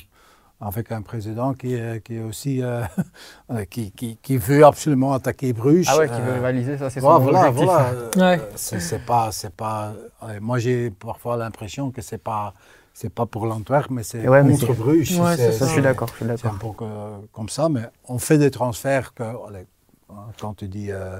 avec 0.59 0.91
un 0.91 1.01
président 1.01 1.53
qui 1.53 1.73
est, 1.75 2.03
qui 2.03 2.15
est 2.15 2.23
aussi 2.23 2.61
euh, 2.63 2.81
euh, 3.51 3.65
qui, 3.65 3.91
qui, 3.91 4.17
qui 4.21 4.37
veut 4.37 4.65
absolument 4.65 5.13
attaquer 5.13 5.53
Bruges. 5.53 5.87
Ah 5.89 5.97
ouais, 5.97 6.07
qui 6.07 6.13
Euh, 6.15 6.25
veut 6.25 6.33
rivaliser, 6.33 6.77
ça 6.77 6.89
c'est 6.89 6.99
son 6.99 7.07
voilà, 7.07 7.19
voilà, 7.19 7.49
objectif. 7.49 7.65
voilà. 7.65 7.89
Euh, 7.89 8.11
Ouais. 8.37 8.41
C'est 8.55 8.79
c'est 8.79 9.05
pas, 9.05 9.31
c'est 9.31 9.53
pas. 9.53 9.93
moi, 10.41 10.57
j'ai 10.59 10.89
parfois 10.91 11.37
l'impression 11.37 11.91
que 11.91 12.01
c'est 12.01 12.17
pas, 12.17 12.53
c'est 12.93 13.13
pas 13.13 13.25
pour 13.27 13.45
l'Antwerp, 13.45 13.91
mais 13.91 14.03
c'est 14.03 14.27
Ouais, 14.27 14.41
contre 14.41 14.73
Bruges. 14.73 15.11
Ouais, 15.19 15.37
c'est 15.37 15.51
Ça, 15.51 15.65
je 15.67 15.71
suis 15.73 15.81
d'accord, 15.81 16.07
je 16.09 16.15
suis 16.15 16.25
C'est 16.25 16.47
un 16.47 16.51
d'accord. 16.53 16.73
peu 16.73 16.85
que- 16.85 17.27
comme 17.31 17.49
ça, 17.49 17.69
mais 17.69 17.83
on 18.07 18.17
fait 18.17 18.37
des 18.39 18.49
transferts 18.51 19.13
que, 19.13 19.23
allez, 19.23 19.65
hein, 20.09 20.25
quand 20.39 20.55
tu 20.55 20.67
dis 20.67 20.91
euh, 20.91 21.17
euh, 21.17 21.19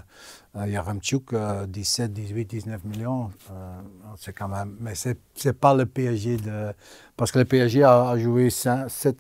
Yaramchuk, 0.66 1.34
euh, 1.34 1.66
17, 1.68 2.14
18, 2.14 2.46
19 2.46 2.84
millions, 2.86 3.30
euh, 3.52 3.80
c'est 4.18 4.34
quand 4.34 4.48
même. 4.48 4.76
Mais 4.80 4.96
c'est 4.96 5.18
c'est 5.36 5.54
pas 5.58 5.74
le 5.76 5.86
PSG 5.86 6.38
de. 6.38 6.74
Parce 7.16 7.32
que 7.32 7.40
le 7.40 7.46
PSG 7.46 7.84
a, 7.84 8.10
a 8.10 8.18
joué 8.18 8.50
5, 8.50 8.90
7, 8.90 9.18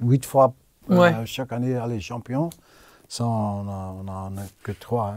8 0.00 0.24
fois 0.26 0.54
euh, 0.90 0.96
Ouais. 0.98 1.26
chaque 1.26 1.52
année 1.52 1.76
à 1.76 1.86
les 1.86 2.00
champions. 2.00 2.50
Ça, 3.12 3.24
on 3.24 3.64
n'en 4.04 4.04
a 4.38 4.42
que 4.62 4.70
3. 4.70 5.14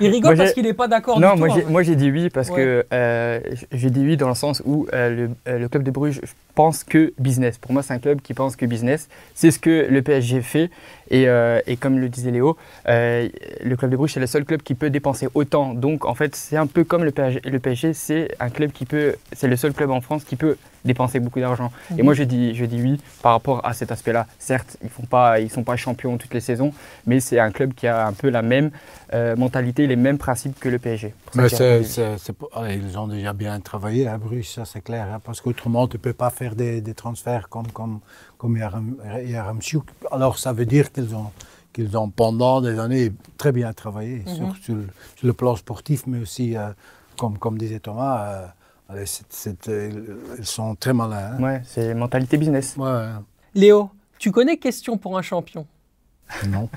Il 0.00 0.10
rigole 0.10 0.34
Moi, 0.34 0.36
parce 0.44 0.52
qu'il 0.52 0.64
n'est 0.64 0.74
pas 0.74 0.88
d'accord 0.88 1.20
Non, 1.20 1.34
du 1.36 1.40
tout. 1.42 1.44
hein. 1.52 1.62
moi 1.68 1.84
j'ai 1.84 1.94
dit 1.94 2.10
oui 2.10 2.28
parce 2.28 2.48
Ouais. 2.50 2.56
que 2.56 2.86
euh, 2.92 3.38
j'ai 3.70 3.90
dit 3.90 4.00
oui 4.04 4.16
dans 4.16 4.28
le 4.28 4.34
sens 4.34 4.60
où 4.66 4.88
euh, 4.92 5.10
le, 5.28 5.30
euh, 5.46 5.58
le 5.60 5.68
club 5.68 5.84
de 5.84 5.92
Bruges 5.92 6.20
pense 6.56 6.82
que 6.82 7.12
business. 7.20 7.56
Pour 7.56 7.72
moi, 7.72 7.84
c'est 7.84 7.94
un 7.94 8.00
club 8.00 8.20
qui 8.20 8.34
pense 8.34 8.56
que 8.56 8.66
business. 8.66 9.08
C'est 9.36 9.52
ce 9.52 9.60
que 9.60 9.86
le 9.88 10.02
PSG 10.02 10.42
fait. 10.42 10.70
Et, 11.10 11.28
euh, 11.28 11.60
et 11.68 11.76
comme 11.76 12.00
le 12.00 12.08
disait 12.08 12.32
Léo, 12.32 12.56
euh, 12.88 13.28
le 13.62 13.76
club 13.76 13.92
de 13.92 13.96
Bruges, 13.96 14.14
c'est 14.14 14.18
le 14.20 14.26
seul 14.26 14.44
club 14.44 14.62
qui 14.62 14.74
peut 14.74 14.90
dépenser 14.90 15.28
autant. 15.34 15.72
Donc 15.72 16.06
en 16.06 16.16
fait, 16.16 16.34
c'est 16.34 16.56
un 16.56 16.66
peu 16.66 16.82
comme 16.82 17.04
le 17.04 17.12
PSG. 17.12 17.42
Le 17.44 17.58
PSG, 17.60 17.92
c'est 17.94 18.34
un 18.40 18.50
club 18.50 18.72
qui 18.72 18.86
peut, 18.86 19.14
c'est 19.32 19.46
le 19.46 19.54
seul 19.56 19.72
club 19.72 19.92
en 19.92 20.00
France 20.00 20.24
qui 20.24 20.34
peut 20.34 20.56
dépenser 20.84 21.20
beaucoup 21.20 21.40
d'argent. 21.40 21.70
Et 21.90 21.94
Mhm. 21.96 22.04
moi, 22.04 22.14
je 22.14 22.22
dis, 22.24 22.54
je 22.54 22.64
dis 22.64 22.80
oui 22.80 23.00
par 23.22 23.32
rapport 23.32 23.64
à 23.66 23.72
cet 23.74 23.90
aspect-là. 23.92 24.26
Certes, 24.38 24.76
ils 24.82 24.88
font 24.88 25.04
pas, 25.04 25.40
ils 25.40 25.50
sont 25.50 25.62
pas 25.64 25.76
champions 25.76 26.16
toutes 26.18 26.32
les 26.34 26.40
saisons, 26.40 26.72
mais 27.06 27.20
c'est 27.20 27.38
un 27.38 27.50
club 27.50 27.74
qui 27.74 27.86
a 27.86 28.06
un 28.06 28.12
peu 28.12 28.28
la 28.30 28.42
même 28.42 28.70
euh, 29.12 29.36
mentalité, 29.36 29.86
les 29.86 29.96
mêmes 29.96 30.18
principes 30.18 30.58
que 30.60 30.68
le 30.68 30.78
PSG. 30.78 31.12
Mais 31.34 31.48
allez, 32.54 32.76
ils 32.76 32.98
ont 32.98 33.08
déjà 33.08 33.32
bien 33.32 33.58
travaillé 33.60 34.06
à 34.08 34.18
Bruges, 34.18 34.48
ça 34.50 34.64
c'est 34.64 34.80
clair. 34.80 35.06
hein, 35.12 35.20
parce 35.24 35.40
qu'autrement, 35.40 35.86
tu 35.88 35.96
ne 35.96 36.00
peux 36.02 36.12
pas 36.12 36.30
faire 36.30 36.54
des, 36.54 36.80
des 36.80 36.94
transferts 36.94 37.48
comme, 37.48 37.70
comme, 37.72 38.00
comme 38.38 38.56
Yaram-. 38.56 38.96
Alors, 40.10 40.38
ça 40.38 40.52
veut 40.52 40.66
dire 40.66 40.92
qu'ils 40.92 41.14
ont, 41.14 41.30
qu'ils 41.72 41.96
ont 41.96 42.08
pendant 42.08 42.60
des 42.60 42.78
années 42.78 43.12
très 43.36 43.52
bien 43.52 43.72
travaillé 43.72 44.22
Mhm. 44.26 44.34
sur, 44.34 44.56
sur 44.62 44.74
le, 44.74 44.86
sur 45.16 45.26
le 45.26 45.32
plan 45.32 45.56
sportif, 45.56 46.04
mais 46.06 46.18
aussi, 46.20 46.56
euh, 46.56 46.68
comme, 47.16 47.38
comme 47.38 47.58
disait 47.58 47.80
Thomas, 47.80 48.24
euh, 48.24 48.46
c'est, 49.04 49.68
euh, 49.68 49.90
ils 50.38 50.46
sont 50.46 50.74
très 50.74 50.92
malins. 50.92 51.32
hein. 51.38 51.42
Ouais, 51.42 51.62
c'est 51.64 51.94
mentalité 51.94 52.36
business. 52.36 52.76
Ouais, 52.76 53.06
Léo, 53.54 53.90
tu 54.18 54.30
connais 54.30 54.56
Question 54.56 54.98
pour 54.98 55.16
un 55.18 55.22
champion? 55.22 55.66
Non. 56.48 56.68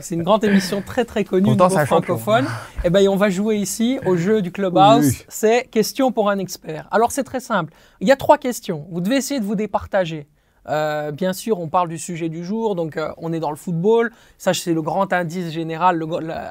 C'est 0.00 0.14
une 0.14 0.22
grande 0.22 0.42
émission 0.44 0.80
très 0.80 1.04
très 1.04 1.24
connue 1.24 1.44
Pourtant, 1.44 1.68
niveau 1.68 1.84
francophone. 1.84 2.46
Et 2.82 2.88
ben, 2.88 3.06
on 3.08 3.16
va 3.16 3.28
jouer 3.28 3.56
ici 3.56 3.98
au 4.06 4.16
jeu 4.16 4.40
du 4.40 4.50
Clubhouse. 4.50 5.04
Oui. 5.06 5.24
C'est 5.28 5.64
question 5.70 6.12
pour 6.12 6.30
un 6.30 6.38
expert. 6.38 6.88
Alors 6.90 7.12
c'est 7.12 7.24
très 7.24 7.40
simple. 7.40 7.74
Il 8.00 8.08
y 8.08 8.12
a 8.12 8.16
trois 8.16 8.38
questions. 8.38 8.86
Vous 8.90 9.00
devez 9.02 9.16
essayer 9.16 9.38
de 9.40 9.44
vous 9.44 9.54
départager. 9.54 10.26
Euh, 10.68 11.10
bien 11.10 11.32
sûr, 11.32 11.60
on 11.60 11.68
parle 11.68 11.88
du 11.88 11.98
sujet 11.98 12.28
du 12.28 12.44
jour, 12.44 12.74
donc 12.74 12.96
euh, 12.96 13.10
on 13.16 13.32
est 13.32 13.40
dans 13.40 13.50
le 13.50 13.56
football. 13.56 14.12
Ça, 14.38 14.54
c'est 14.54 14.74
le 14.74 14.82
grand 14.82 15.12
indice 15.12 15.50
général. 15.50 16.02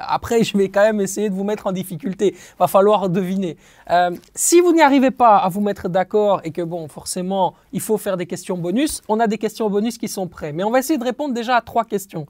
Après, 0.06 0.44
je 0.44 0.56
vais 0.56 0.68
quand 0.68 0.82
même 0.82 1.00
essayer 1.00 1.30
de 1.30 1.34
vous 1.34 1.44
mettre 1.44 1.66
en 1.66 1.72
difficulté. 1.72 2.36
Va 2.58 2.66
falloir 2.66 3.08
deviner. 3.08 3.56
Euh, 3.90 4.10
si 4.34 4.60
vous 4.60 4.72
n'y 4.72 4.82
arrivez 4.82 5.10
pas 5.10 5.36
à 5.36 5.48
vous 5.48 5.60
mettre 5.60 5.88
d'accord 5.88 6.40
et 6.44 6.50
que 6.50 6.62
bon, 6.62 6.88
forcément, 6.88 7.54
il 7.72 7.80
faut 7.80 7.98
faire 7.98 8.16
des 8.16 8.26
questions 8.26 8.58
bonus, 8.58 9.00
on 9.08 9.20
a 9.20 9.26
des 9.26 9.38
questions 9.38 9.68
bonus 9.70 9.98
qui 9.98 10.08
sont 10.08 10.28
prêtes. 10.28 10.54
Mais 10.54 10.64
on 10.64 10.70
va 10.70 10.78
essayer 10.78 10.98
de 10.98 11.04
répondre 11.04 11.34
déjà 11.34 11.56
à 11.56 11.60
trois 11.60 11.84
questions. 11.84 12.26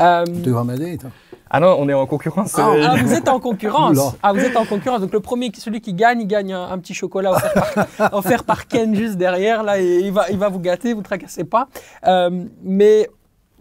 Euh, 0.00 0.24
Tu 0.42 0.50
vas 0.50 0.64
m'aider, 0.64 0.96
toi 0.98 1.10
Ah 1.50 1.60
non, 1.60 1.76
on 1.78 1.88
est 1.88 1.94
en 1.94 2.06
concurrence. 2.06 2.54
Ah, 2.58 2.70
euh, 2.70 2.86
ah, 2.88 2.96
vous 3.02 3.12
êtes 3.12 3.28
en 3.28 3.38
concurrence. 3.40 3.92
Oula. 3.92 4.12
Ah, 4.22 4.32
vous 4.32 4.40
êtes 4.40 4.56
en 4.56 4.64
concurrence. 4.64 5.00
Donc 5.00 5.12
le 5.12 5.20
premier, 5.20 5.50
celui 5.56 5.80
qui 5.80 5.92
gagne, 5.94 6.20
il 6.22 6.26
gagne 6.26 6.52
un, 6.52 6.70
un 6.70 6.78
petit 6.78 6.94
chocolat 6.94 7.32
offert 7.32 7.52
par, 7.98 8.14
offert 8.14 8.44
par 8.44 8.66
Ken 8.68 8.94
juste 8.94 9.16
derrière. 9.16 9.62
Là, 9.62 9.78
et 9.80 9.98
il 10.00 10.12
va, 10.12 10.30
il 10.30 10.38
va 10.38 10.48
vous 10.48 10.60
gâter. 10.60 10.94
Vous 10.94 11.02
tracassez 11.02 11.44
pas. 11.44 11.68
Euh, 12.06 12.44
mais 12.62 13.08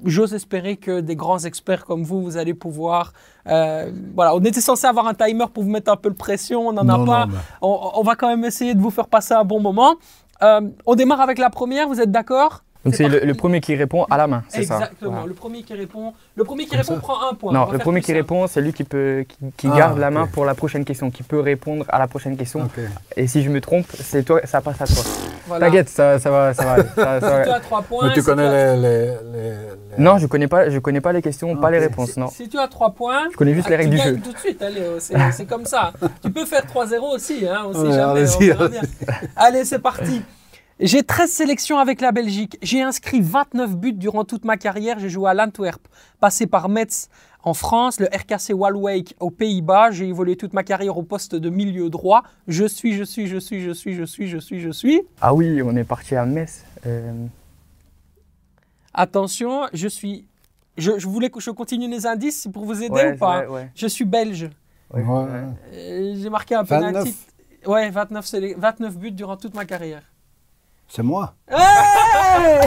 j'ose 0.06 0.34
espérer 0.34 0.78
que 0.78 1.00
des 1.02 1.16
grands 1.16 1.40
experts 1.40 1.86
comme 1.86 2.04
vous, 2.04 2.24
vous 2.24 2.38
allez 2.38 2.54
pouvoir. 2.56 3.14
euh, 3.48 3.92
voilà, 4.16 4.34
on 4.36 4.40
était 4.40 4.62
censé 4.62 4.88
avoir 4.88 5.06
un 5.08 5.14
timer 5.14 5.46
pour 5.54 5.64
vous 5.64 5.70
mettre 5.70 5.92
un 5.92 5.96
peu 5.98 6.10
de 6.10 6.16
pression. 6.16 6.70
On 6.70 6.74
n'en 6.74 6.82
a 6.88 6.98
Non, 6.98 7.06
pas. 7.06 7.26
non, 7.28 7.34
mais- 7.34 7.40
On, 7.62 7.92
on 7.96 8.02
va 8.04 8.16
quand 8.16 8.28
même 8.30 8.46
essayer 8.46 8.74
de 8.74 8.82
vous 8.82 8.90
faire 8.90 9.08
passer 9.08 9.34
un 9.34 9.44
bon 9.44 9.60
moment. 9.60 9.96
Euh, 10.44 10.62
on 10.88 10.96
démarre 10.96 11.22
avec 11.22 11.38
la 11.38 11.50
première. 11.52 11.88
Vous 11.88 12.02
êtes 12.02 12.10
d'accord? 12.10 12.64
Donc 12.84 12.96
C'est 12.96 13.08
le, 13.08 13.34
premier 13.36 13.62
qui 13.62 13.76
répond 13.76 14.06
à 14.10 14.18
la 14.18 14.26
main, 14.26 14.44
c'est 14.50 14.64
ça 14.64 14.76
Exactement. 14.78 15.12
Voilà. 15.12 15.28
Le 15.28 15.34
premier 15.34 15.62
qui 15.62 15.74
répond, 15.76 16.14
le 16.36 16.44
premier 16.44 16.64
qui 16.64 16.72
Comme 16.72 16.80
répond 16.80 16.96
ça 16.96 17.00
prend 17.00 17.30
un 17.30 17.34
point. 17.36 17.52
On 17.52 17.54
Non, 17.54 17.72
le 17.72 17.78
premier 17.78 18.02
qui 18.02 18.12
répond, 18.12 18.48
c'est 18.48 18.60
lui 18.60 18.74
qui, 18.74 18.84
peut, 18.84 19.24
qui, 19.28 19.38
qui 19.56 19.68
Ah, 19.72 19.78
garde 19.78 20.00
la 20.00 20.10
main 20.10 20.26
pour 20.26 20.46
la 20.46 20.56
prochaine 20.56 20.84
question, 20.84 21.12
qui 21.12 21.22
peut 21.22 21.40
répondre 21.40 21.86
à 21.90 22.00
la 22.00 22.08
prochaine 22.08 22.36
question. 22.36 22.62
Ok. 22.62 22.80
Et 23.18 23.28
si 23.28 23.44
je 23.44 23.52
me 23.52 23.62
trompe, 23.62 23.86
c'est 23.94 24.24
toi, 24.24 24.42
ça 24.46 24.62
passe 24.62 24.82
à 24.82 24.88
toi. 24.88 25.04
Voilà. 25.46 25.68
T'inquiète, 25.68 25.90
ça, 25.90 26.18
ça 26.18 26.32
va, 26.32 26.54
ça 26.56 26.64
va. 26.64 26.72
aller, 26.74 26.84
ça- 26.96 27.20
ça 27.22 27.44
Si 27.44 27.50
tu 27.50 27.56
as 27.56 27.60
trois 27.60 27.82
points. 27.84 28.08
Mais 28.08 28.14
tu 28.14 28.20
si 28.22 28.26
connais 28.26 28.76
les, 28.76 28.82
les, 28.82 29.06
les- 29.06 29.52
les- 29.98 30.04
Non, 30.04 30.18
je 30.18 30.26
connais 30.26 30.48
pas, 30.48 30.70
je 30.70 30.80
connais 30.80 31.02
pas 31.02 31.14
les 31.14 31.22
questions, 31.22 31.56
pas 31.58 31.70
les 31.70 31.80
réponses, 31.80 32.18
non. 32.18 32.28
Si 32.30 32.50
tu 32.50 32.58
as 32.58 32.68
3 32.68 32.92
points, 32.94 33.28
Je 33.32 33.38
connais 33.38 33.54
juste 33.54 33.70
les 33.70 33.76
ah, 33.76 33.78
tu 33.78 33.84
règles 33.84 33.92
du 33.96 33.98
gagnes 33.98 34.16
jeu. 34.16 34.22
tout 34.24 34.34
de 34.34 34.38
suite, 34.40 34.62
allez, 34.62 34.82
oh, 34.96 34.98
c'est 35.00 35.46
comme 35.46 35.66
ça. 35.66 35.94
tu 36.24 36.32
peux 36.32 36.46
faire 36.46 36.64
3-0 36.66 37.16
aussi, 37.16 37.46
hein, 37.48 37.64
on 37.68 37.74
sait 37.74 37.92
jamais. 37.92 38.26
Allez, 39.36 39.66
c'est 39.66 39.80
parti. 39.80 40.24
J'ai 40.84 41.04
13 41.04 41.30
sélections 41.30 41.78
avec 41.78 42.02
la 42.02 42.12
Belgique. 42.12 42.58
J'ai 42.64 42.82
inscrit 42.82 43.22
29 43.22 43.76
buts 43.78 43.94
durant 43.94 44.26
toute 44.26 44.46
ma 44.46 44.58
carrière. 44.58 44.98
J'ai 44.98 45.10
joué 45.10 45.30
à 45.30 45.34
l'Antwerp, 45.36 45.80
passé 46.20 46.48
par 46.48 46.70
Metz 46.70 47.08
en 47.44 47.54
France, 47.54 48.00
le 48.00 48.08
RKC 48.08 48.54
Waalwijk 48.54 49.16
aux 49.20 49.30
Pays-Bas. 49.30 49.92
J'ai 49.92 50.08
évolué 50.08 50.36
toute 50.38 50.54
ma 50.54 50.64
carrière 50.64 50.98
au 50.98 51.04
poste 51.04 51.36
de 51.36 51.50
milieu 51.52 51.90
droit. 51.92 52.24
Je 52.48 52.66
suis, 52.66 52.94
je 52.94 53.04
suis, 53.04 53.28
je 53.28 53.38
suis, 53.38 53.62
je 53.62 53.72
suis, 53.72 53.94
je 53.94 54.04
suis, 54.04 54.28
je 54.28 54.38
suis, 54.40 54.60
je 54.60 54.70
suis. 54.72 55.02
Ah 55.22 55.36
oui, 55.36 55.62
on 55.62 55.76
est 55.76 55.84
parti 55.84 56.16
à 56.16 56.26
Metz. 56.26 56.64
Euh, 56.88 57.14
Attention, 58.94 59.68
je 59.74 59.88
suis. 59.88 60.26
Je, 60.78 60.98
je 60.98 61.08
voulais 61.08 61.30
que 61.30 61.40
je 61.40 61.52
continue 61.52 61.90
les 61.90 62.08
indices 62.08 62.48
pour 62.52 62.66
vous 62.66 62.82
aider 62.82 62.94
ouais, 62.94 63.14
ou 63.14 63.18
pas? 63.18 63.42
ouais, 63.42 63.48
ouais, 63.48 63.72
Je 63.76 63.86
suis 63.88 64.06
belge. 64.06 64.50
ouais. 64.94 65.04
Euh, 65.74 66.16
J'ai 66.20 66.30
marqué 66.30 66.56
un 66.56 66.64
29. 66.64 66.92
penalty. 66.92 67.16
Ouais, 67.68 67.90
29, 67.92 68.26
sélec- 68.26 68.58
29 68.58 68.98
buts 68.98 69.12
durant 69.12 69.38
toute 69.38 69.54
ma 69.54 69.66
carrière. 69.66 70.02
C'est 70.94 71.04
moi. 71.04 71.36
Hey 71.50 71.58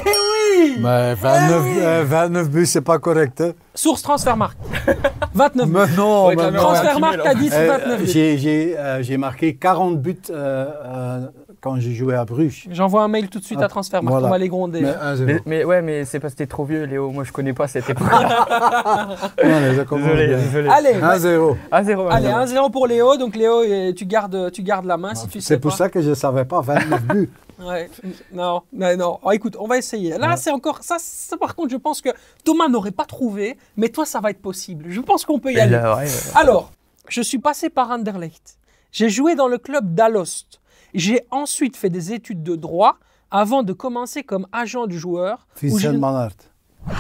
oui 0.07 0.77
Mais 0.81 1.15
29, 1.15 1.63
euh, 1.83 2.05
29 2.07 2.49
buts, 2.51 2.65
c'est 2.65 2.81
pas 2.81 2.99
correct. 2.99 3.43
Hein. 3.43 3.53
Source 3.75 4.01
Transfermarkt. 4.01 4.57
29 5.35 5.67
buts. 5.69 5.73
Mais 5.75 5.87
non, 5.95 6.29
mais 6.29 6.53
Transfermarkt 6.57 7.27
a 7.27 7.35
dit 7.35 7.51
Eh, 7.53 7.67
29 7.67 8.01
buts. 8.01 8.07
j'ai, 8.09 8.77
euh, 8.79 9.19
marqué 9.19 9.57
40 9.57 10.01
buts 10.01 10.17
euh, 10.31 10.67
euh, 10.87 11.27
quand 11.64 11.81
j'ai 11.81 11.94
joué 11.94 12.14
à 12.14 12.24
Bruges. 12.27 12.68
J'envoie 12.70 13.03
un 13.03 13.09
mail 13.09 13.29
tout 13.31 13.38
de 13.40 13.44
suite 13.44 13.59
à 13.61 13.64
Ah, 13.64 13.68
Transfermarkt. 13.68 14.12
voilà. 14.12 14.27
On 14.29 14.31
va 14.31 14.37
les 14.38 14.48
gronder. 14.50 14.83
Mais. 14.83 14.90
1-0. 14.92 15.24
Mais, 15.24 15.40
mais 15.46 15.64
ouais, 15.64 15.81
mais 15.81 16.05
c'est 16.05 16.20
parce 16.20 16.35
que 16.35 16.38
t'es 16.38 16.46
trop 16.46 16.64
vieux, 16.66 16.85
Léo. 16.85 17.11
Moi, 17.11 17.24
je 17.24 17.33
connais 17.33 17.55
pas 17.55 17.66
cette 17.68 17.88
époque. 17.88 18.07
Allez, 19.42 19.77
ça 19.77 19.85
commence 19.85 20.05
désolé, 20.07 20.27
bien. 20.29 20.37
désolé. 20.38 20.68
Allez, 20.68 20.92
bah, 21.00 21.16
1-0. 21.16 21.57
Ah, 21.70 21.83
zéro. 21.85 22.09
allez 22.11 22.27
zéro. 22.48 22.66
1-0 22.68 22.70
pour 22.70 22.87
Léo. 22.87 23.16
Donc 23.16 23.35
Léo, 23.37 23.62
tu 23.94 24.05
gardes, 24.07 24.50
tu 24.53 24.62
gardes 24.62 24.87
la 24.87 24.96
main 24.96 25.14
si 25.14 25.27
tu 25.29 25.40
sais 25.40 25.48
C'est 25.55 25.59
pour 25.59 25.72
ça 25.72 25.88
que 25.88 26.00
je 26.03 26.11
ne 26.11 26.14
savais 26.14 26.44
pas 26.44 26.61
29 26.61 27.03
buts. 27.07 27.31
Ouais. 27.64 27.88
Non, 28.33 28.62
non, 28.72 28.96
non. 28.96 29.18
Oh, 29.22 29.31
écoute, 29.31 29.57
on 29.59 29.66
va 29.66 29.79
essayer. 29.79 30.18
Là, 30.18 30.31
Ouais. 30.31 30.37
c'est 30.37 30.50
encore. 30.50 30.83
Ça, 30.83 30.96
ça, 30.98 31.37
par 31.37 31.55
contre, 31.55 31.70
je 31.70 31.77
pense 31.77 32.00
que 32.00 32.11
Thomas 32.44 32.68
n'aurait 32.68 32.90
pas 32.90 33.05
trouvé, 33.05 33.57
mais 33.77 33.88
toi, 33.88 34.05
ça 34.05 34.20
va 34.20 34.31
être 34.31 34.42
possible. 34.42 34.87
Je 34.88 35.00
pense 35.00 35.24
qu'on 35.24 35.38
peut 35.38 35.53
y 35.53 35.61
aller. 35.61 35.72
là, 35.72 35.96
ouais, 35.96 36.03
ouais. 36.05 36.11
Alors, 36.35 36.72
je 37.09 37.20
suis 37.22 37.38
passé 37.38 37.70
par 37.70 37.90
Anderlecht. 37.90 38.59
J'ai 38.92 39.09
joué 39.09 39.35
dans 39.35 39.48
le 39.48 39.59
club 39.59 39.94
d'Alost. 39.94 40.61
J'ai 40.95 41.21
ensuite 41.31 41.77
fait 41.77 41.91
des 41.91 42.13
études 42.13 42.43
de 42.43 42.57
droit 42.57 42.97
avant 43.31 43.63
de 43.63 43.73
commencer 43.73 44.23
comme 44.23 44.47
agent 44.53 44.87
du 44.87 44.99
joueur. 44.99 45.47
j'ai- 45.61 45.93
Manhart. 45.93 46.31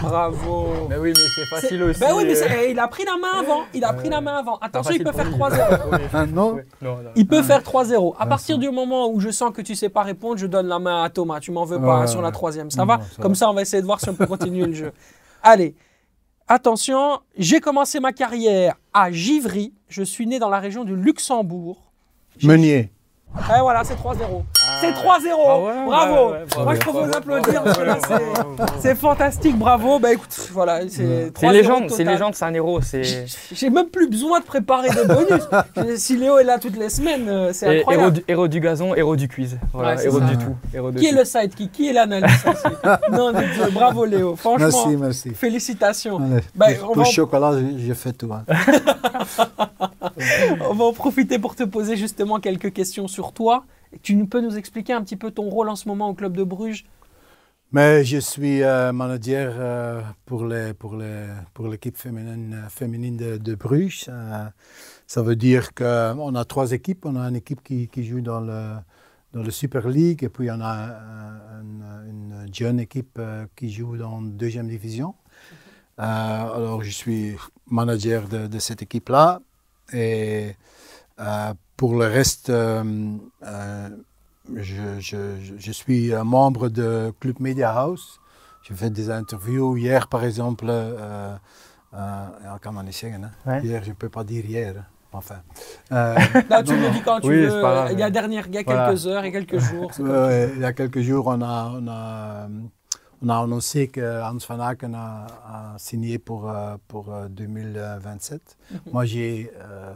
Bravo. 0.02 0.68
Mais 0.88 0.96
oui, 0.96 1.12
mais 1.14 1.22
c'est 1.36 1.44
facile 1.44 1.82
aussi. 1.82 2.00
Ben 2.00 2.14
oui, 2.16 2.24
mais 2.24 2.40
euh, 2.42 2.70
il 2.70 2.78
a 2.78 2.88
pris 2.88 3.04
la 3.04 3.18
main 3.18 3.40
avant. 3.40 3.64
Il 3.74 3.84
a 3.84 3.92
pris 3.92 4.08
la 4.08 4.22
main 4.22 4.36
avant. 4.38 4.56
Attention, 4.56 4.94
il 4.94 5.04
peut 5.04 5.12
faire 5.12 5.28
3-0. 5.30 6.08
Ah, 6.14 6.24
non. 6.32 6.58
Il 7.16 7.26
peut 7.26 7.42
faire 7.42 7.60
3-0. 7.62 8.14
À 8.14 8.16
Ah, 8.20 8.26
partir 8.26 8.56
du 8.56 8.70
moment 8.70 9.10
où 9.10 9.20
je 9.20 9.28
sens 9.28 9.52
que 9.52 9.60
tu 9.60 9.74
sais 9.74 9.90
pas 9.90 10.02
répondre, 10.02 10.38
je 10.38 10.46
donne 10.46 10.68
la 10.68 10.78
main 10.78 11.02
à 11.02 11.10
Thomas. 11.10 11.38
Tu 11.38 11.50
m'en 11.50 11.66
veux 11.66 11.78
pas 11.78 12.00
Ouais, 12.00 12.06
sur 12.06 12.22
la 12.22 12.30
troisième. 12.32 12.70
Ça 12.70 12.78
Non, 12.80 12.86
va 12.86 13.00
ça 13.00 13.20
Comme 13.22 13.32
va. 13.32 13.36
ça, 13.38 13.50
on 13.50 13.52
va 13.52 13.60
essayer 13.60 13.82
de 13.82 13.86
voir 13.86 14.00
si 14.00 14.08
on 14.08 14.14
peut 14.14 14.26
continuer 14.26 14.64
le 14.64 14.72
jeu. 14.72 14.92
Allez. 15.42 15.74
Attention, 16.48 17.20
j'ai 17.36 17.60
commencé 17.60 18.00
ma 18.00 18.12
carrière 18.12 18.76
à 18.94 19.10
Givry. 19.12 19.74
Je 19.88 20.02
suis 20.02 20.26
né 20.26 20.38
dans 20.38 20.48
la 20.50 20.60
région 20.60 20.84
du 20.84 20.96
Luxembourg. 20.96 21.92
Meunier. 22.42 22.90
Et 23.36 23.60
voilà, 23.60 23.84
c'est 23.84 23.94
3-0. 23.94 24.44
C'est 24.84 24.92
3-0. 24.92 25.34
Ah 25.46 25.58
ouais, 25.60 25.72
bravo. 25.86 26.14
ouais, 26.14 26.32
ouais, 26.32 26.44
bravo. 26.48 26.64
Moi, 26.64 26.74
je 26.74 26.80
peux 26.80 26.90
vous 26.90 26.98
Bravo, 26.98 27.14
applaudir 27.16 27.62
parce 27.62 27.78
que 27.78 27.82
là, 27.84 27.98
bravo, 28.08 28.56
c'est- 28.80 28.94
fantastique. 28.94 29.58
Bravo. 29.58 29.98
Bah 29.98 30.12
écoute, 30.12 30.48
voilà, 30.52 30.80
c'est 30.88 31.30
C'est 31.36 31.46
3-0 31.48 31.52
légende, 31.52 31.90
c'est 31.90 32.04
légende, 32.04 32.34
c'est 32.34 32.44
un 32.44 32.54
héros. 32.54 32.80
C'est 32.80 33.02
J'ai 33.52 33.70
même 33.70 33.88
plus 33.88 34.08
besoin 34.08 34.40
de 34.40 34.44
préparer 34.44 34.88
des 34.90 35.04
bonus. 35.04 35.42
Si 35.96 36.16
Léo 36.16 36.38
est 36.38 36.44
là 36.44 36.58
toutes 36.58 36.76
les 36.76 36.88
semaines, 36.90 37.28
euh, 37.28 37.50
c'est 37.52 37.66
héros 37.66 37.90
incroyable. 37.90 38.12
du, 38.16 38.24
héros 38.28 38.48
du 38.48 38.60
gazon, 38.60 38.94
héros 38.94 39.16
du 39.16 39.28
quiz. 39.28 39.58
Voilà, 39.72 39.90
Ouais, 39.90 39.96
c'est 39.98 40.06
héros 40.06 40.18
ça. 40.20 40.24
du 40.26 40.36
tout. 40.38 40.54
héros 40.74 40.90
de 40.90 40.98
Qui 40.98 41.06
est 41.06 41.10
tout. 41.10 41.16
le 41.18 41.24
sidekick 41.24 41.72
Qui 41.72 41.88
est 41.88 41.92
l'analyste 41.92 42.46
Non, 43.12 43.32
mais 43.32 43.46
Dieu, 43.54 43.64
bravo 43.72 44.04
Léo. 44.04 44.36
Franchement, 44.36 44.66
Merci, 44.66 44.96
merci. 44.96 45.30
félicitations. 45.34 46.16
Allez, 46.18 46.42
Bah, 46.54 46.66
on 46.88 46.92
va- 46.94 47.04
chocolat, 47.04 47.52
j'ai- 47.58 47.86
j'ai 47.86 47.94
fait 47.94 48.12
tout. 48.12 48.30
hein. 48.32 48.44
On 50.70 50.74
va 50.74 50.84
en 50.84 50.92
profiter 50.92 51.38
pour 51.38 51.54
te 51.56 51.64
poser 51.64 51.96
justement 51.96 52.38
quelques 52.40 52.72
questions 52.72 53.08
sur 53.08 53.32
toi. 53.32 53.64
Tu 54.02 54.26
peux 54.26 54.40
nous 54.40 54.56
expliquer 54.56 54.92
un 54.92 55.02
petit 55.02 55.16
peu 55.16 55.30
ton 55.30 55.48
rôle 55.48 55.68
en 55.68 55.76
ce 55.76 55.88
moment 55.88 56.08
au 56.08 56.14
club 56.14 56.36
de 56.36 56.44
Bruges? 56.44 56.84
Mais 57.72 58.04
je 58.04 58.18
suis 58.18 58.62
euh, 58.62 58.92
manager 58.92 59.54
euh, 59.56 60.00
pour 60.26 60.46
les 60.46 60.74
pour 60.74 60.94
les 60.96 61.26
pour 61.54 61.66
l'équipe 61.66 61.96
féminine 61.96 62.54
euh, 62.54 62.68
féminine 62.68 63.16
de, 63.16 63.54
Bruges. 63.56 64.06
Euh, 64.08 64.44
ça 65.08 65.22
veut 65.22 65.34
dire 65.34 65.74
que 65.74 66.14
on 66.16 66.34
a 66.36 66.44
trois 66.44 66.70
équipes. 66.70 67.04
On 67.04 67.16
a 67.16 67.22
une 67.28 67.36
équipe 67.36 67.62
qui, 67.64 67.88
qui 67.88 68.04
joue 68.04 68.20
dans 68.20 68.40
le 68.40 68.76
dans 69.34 69.42
le 69.42 69.50
Super 69.50 69.88
League 69.88 70.22
et 70.22 70.28
puis 70.28 70.50
on 70.50 70.60
a 70.60 70.88
euh, 70.88 71.60
une, 71.62 72.44
une 72.44 72.54
jeune 72.54 72.78
équipe 72.78 73.18
euh, 73.18 73.46
qui 73.56 73.70
joue 73.70 73.96
dans 73.96 74.20
la 74.20 74.28
deuxième 74.28 74.68
division. 74.68 75.14
Euh, 75.98 76.02
alors 76.02 76.82
je 76.82 76.90
suis 76.90 77.36
manager 77.66 78.28
de, 78.28 78.46
de 78.46 78.58
cette 78.60 78.82
équipe 78.82 79.08
là 79.08 79.40
et 79.92 80.50
euh, 80.50 80.52
pour 81.76 81.94
le 81.96 82.06
reste. 82.06 82.50
euh, 82.50 82.84
euh, 83.42 83.88
je, 84.54 85.00
je- 85.00 85.40
je- 85.40 85.54
je 85.58 85.72
suis 85.72 86.12
un 86.14 86.24
membre 86.24 86.68
de 86.68 87.12
Club 87.20 87.40
Media 87.40 87.70
House. 87.72 88.20
Je 88.62 88.74
fais 88.74 88.90
des 88.90 89.08
interviews. 89.10 89.76
Hier, 89.76 90.06
par 90.08 90.22
exemple, 90.24 90.66
euh, 90.68 91.34
euh, 91.94 92.58
kan 92.60 92.84
niet 92.84 92.94
zeggen. 92.94 93.22
Hè. 93.22 93.50
Ouais. 93.50 93.60
Hier, 93.62 93.82
je 93.82 93.88
ne 93.90 93.94
peux 93.94 94.10
pas 94.10 94.24
dire 94.24 94.44
hier. 94.46 94.74
hè. 94.74 94.80
Enfin. 95.12 95.42
euh, 95.92 96.16
tu 96.64 96.74
me 96.74 96.90
dis 96.92 97.02
quand 97.02 97.20
tu 97.20 97.28
Oui, 97.28 97.46
veux. 97.46 97.60
pas 97.60 97.92
il 97.92 97.98
y 97.98 98.02
a 98.02 98.10
dernière, 98.10 98.46
il 98.48 98.54
y 98.54 98.58
a 98.58 98.62
Voilà. 98.64 98.86
quelques 98.88 99.06
heures 99.06 99.24
et 99.24 99.30
quelques 99.32 99.58
jours. 99.60 99.90
euh, 100.00 100.50
il 100.56 100.60
y 100.60 100.64
a 100.64 100.72
quelques 100.72 101.00
jours, 101.02 101.26
on 101.28 101.40
a, 101.40 101.70
on 101.78 101.86
a, 101.88 102.48
on 103.22 103.28
a 103.28 103.36
annoncé 103.38 103.86
que 103.88 104.00
Hans 104.22 104.38
van 104.48 104.58
Aken 104.60 104.94
a, 104.94 105.26
a 105.74 105.78
signé 105.78 106.18
pour, 106.18 106.50
euh, 106.50 106.76
pour 106.88 107.12
euh, 107.14 107.28
2027. 107.28 108.56
Moi, 108.92 109.04
j'ai 109.04 109.52
euh, 109.60 109.92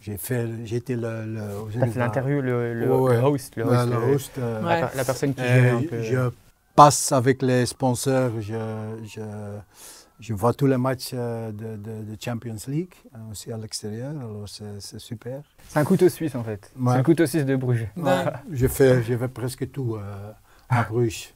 j'ai 0.00 0.16
fait, 0.16 0.48
été 0.72 0.96
le, 0.96 1.24
le, 1.26 1.40
T'as 1.78 1.86
fait 1.86 1.98
l'interview, 1.98 2.40
le, 2.40 2.74
le, 2.74 2.88
Ouais, 2.94 3.00
ouais. 3.10 3.16
le 3.20 3.22
host. 3.26 3.56
Le 3.56 3.64
host, 3.64 3.86
le 3.86 3.90
le- 3.90 4.14
host, 4.14 4.32
euh, 4.38 4.60
la, 4.62 4.66
Ouais. 4.68 4.80
per- 4.80 4.96
la 4.96 5.04
personne 5.04 5.34
qui 5.34 5.42
Et 5.42 5.46
gérait 5.46 5.70
un 5.70 5.82
peu. 5.82 5.96
Euh, 5.96 6.02
je 6.02 6.30
passe 6.74 7.12
avec 7.12 7.42
les 7.42 7.66
sponsors, 7.66 8.30
je, 8.40 8.54
je, 9.04 9.20
je 10.20 10.34
vois 10.34 10.54
tous 10.54 10.66
les 10.66 10.76
matchs 10.78 11.10
euh, 11.12 11.50
de, 11.52 11.76
de, 11.76 12.02
de 12.02 12.16
Champions 12.22 12.56
League, 12.68 12.94
euh, 13.14 13.18
aussi 13.30 13.52
à 13.52 13.56
l'extérieur, 13.58 14.10
alors 14.12 14.48
c'est 14.48 14.80
c'est 14.80 14.98
super. 14.98 15.42
C'est 15.68 15.78
un 15.78 15.84
couteau 15.84 16.08
suisse 16.08 16.34
en 16.34 16.44
fait. 16.44 16.70
Ouais. 16.78 16.92
C'est 16.92 16.98
le 16.98 17.04
couteau 17.04 17.26
suisse 17.26 17.44
de 17.44 17.56
Bruges. 17.56 17.86
Je, 18.52 18.66
fais, 18.68 19.02
je 19.02 19.14
fais 19.16 19.28
presque 19.28 19.70
tout 19.70 19.96
euh, 19.96 20.32
à 20.70 20.84
Bruges. 20.84 21.34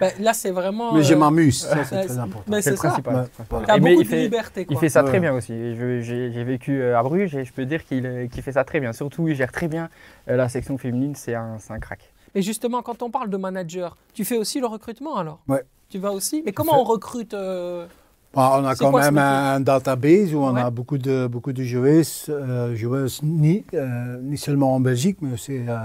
Ben, 0.00 0.10
là, 0.18 0.32
c'est 0.32 0.50
vraiment. 0.50 0.94
mais 0.94 1.02
je 1.02 1.12
euh, 1.14 1.18
m'amuse, 1.18 1.60
ça 1.62 1.84
c'est 1.84 2.04
très 2.06 2.18
important. 2.18 2.44
mais 2.50 2.62
C'est 2.62 2.70
le 2.70 2.76
ça. 2.76 2.88
principal. 2.88 3.14
Ouais, 3.14 3.26
mais 3.68 3.78
beaucoup 3.80 3.90
il 4.00 4.04
de 4.04 4.08
fait, 4.08 4.22
liberté. 4.22 4.60
il 4.62 4.66
Quoi. 4.66 4.80
fait 4.80 4.88
ça 4.88 5.02
Ouais. 5.04 5.08
très 5.10 5.20
bien 5.20 5.34
aussi. 5.34 5.52
J'ai 5.76 6.44
vécu 6.44 6.80
euh, 6.80 6.98
à 6.98 7.02
Bruges 7.02 7.36
et 7.36 7.44
je 7.44 7.52
peux 7.52 7.66
dire 7.66 7.84
qu'il 7.84 8.06
euh, 8.06 8.26
qu'il 8.28 8.42
fait 8.42 8.52
ça 8.52 8.64
très 8.64 8.80
bien. 8.80 8.92
Surtout, 8.92 9.28
il 9.28 9.34
gère 9.34 9.52
très 9.52 9.68
bien 9.68 9.88
la 10.26 10.48
section 10.48 10.78
féminine. 10.78 11.14
C'est 11.14 11.34
un, 11.34 11.58
un 11.68 11.78
crack. 11.78 12.12
Et 12.34 12.40
justement, 12.40 12.80
quand 12.82 13.02
on 13.02 13.10
parle 13.10 13.28
de 13.28 13.36
manager, 13.36 13.96
tu 14.14 14.24
fais 14.24 14.38
aussi 14.38 14.58
le 14.58 14.66
recrutement 14.66 15.16
alors? 15.18 15.40
Ouais. 15.48 15.62
Tu 15.90 15.98
vas 15.98 16.12
aussi? 16.12 16.42
Mais 16.46 16.52
comment 16.52 16.80
on 16.80 16.84
recrute 16.84 17.34
euh, 17.34 17.86
Bon, 18.34 18.40
on 18.40 18.64
a 18.64 18.74
quand 18.74 18.90
quoi 18.90 19.02
même 19.10 19.18
un 19.18 19.60
database 19.60 20.32
où 20.34 20.38
on 20.38 20.54
Ouais. 20.54 20.62
a 20.62 20.70
beaucoup 20.70 20.96
de, 20.98 21.26
beaucoup 21.26 21.52
de 21.52 21.62
joueuses, 21.62 22.26
euh, 22.30 22.74
joueuses 22.74 23.20
ni, 23.22 23.64
euh, 23.74 24.18
ni 24.22 24.38
seulement 24.38 24.74
en 24.74 24.80
Belgique, 24.80 25.18
mais 25.20 25.34
aussi 25.34 25.58
euh, 25.68 25.76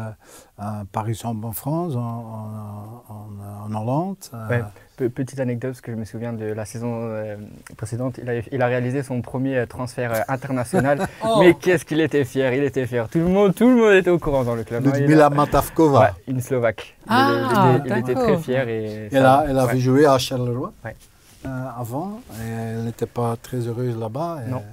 à, 0.57 0.83
par 0.91 1.09
exemple 1.09 1.45
en 1.45 1.51
France, 1.51 1.95
en, 1.95 1.99
en, 1.99 3.13
en- 3.13 3.75
en 3.75 3.81
Hollande. 3.81 4.15
euh, 4.33 4.47
Ouais. 4.49 4.63
Pe- 4.95 5.09
petite 5.09 5.39
anecdote, 5.39 5.71
parce 5.73 5.81
que 5.81 5.91
je 5.91 5.97
me 5.97 6.05
souviens 6.05 6.33
de 6.33 6.45
la 6.45 6.65
saison 6.65 7.01
euh, 7.03 7.35
précédente, 7.75 8.17
il 8.19 8.27
a, 8.29 8.33
il 8.51 8.61
a 8.63 8.65
réalisé 8.65 9.03
son 9.03 9.21
premier 9.21 9.65
transfert 9.67 10.11
euh, 10.13 10.21
international. 10.27 11.05
oh, 11.23 11.35
Mais 11.39 11.53
qu'est-ce 11.53 11.85
qu'il 11.85 11.99
était 12.01 12.23
fier, 12.25 12.51
il 12.55 12.63
était 12.63 12.87
fier. 12.87 13.07
Tout 13.07 13.19
le 13.19 13.27
monde, 13.27 13.53
tout 13.53 13.67
le 13.69 13.75
monde 13.75 13.93
était 13.93 14.09
au 14.09 14.17
courant 14.17 14.43
dans 14.43 14.55
le 14.55 14.63
club. 14.63 14.87
hein. 14.87 14.91
Il 14.95 15.01
Ludmila 15.01 15.27
a- 15.27 15.29
Matavkova. 15.29 15.99
Ouais, 15.99 16.07
une 16.33 16.41
Slovaque. 16.41 16.95
Il- 17.01 17.05
Ah, 17.09 17.29
il, 17.29 17.77
était- 17.77 17.89
il 17.89 17.97
était 17.99 18.13
d'accord. 18.15 18.33
très 18.33 18.37
fier 18.41 18.67
et 18.69 19.09
Elle, 19.11 19.21
ça- 19.21 19.33
a, 19.35 19.45
elle 19.47 19.59
avait 19.59 19.73
ouais. 19.73 19.79
joué 19.79 20.05
à 20.07 20.17
Charleroi 20.17 20.71
Ouais. 20.83 20.95
Avant 21.45 22.19
et 22.41 22.47
elle 22.47 22.83
n'était 22.85 23.05
pas 23.05 23.35
très 23.41 23.57
heureuse 23.67 23.97
là-bas. 23.97 24.39
et, 24.45 24.49
Non. 24.49 24.63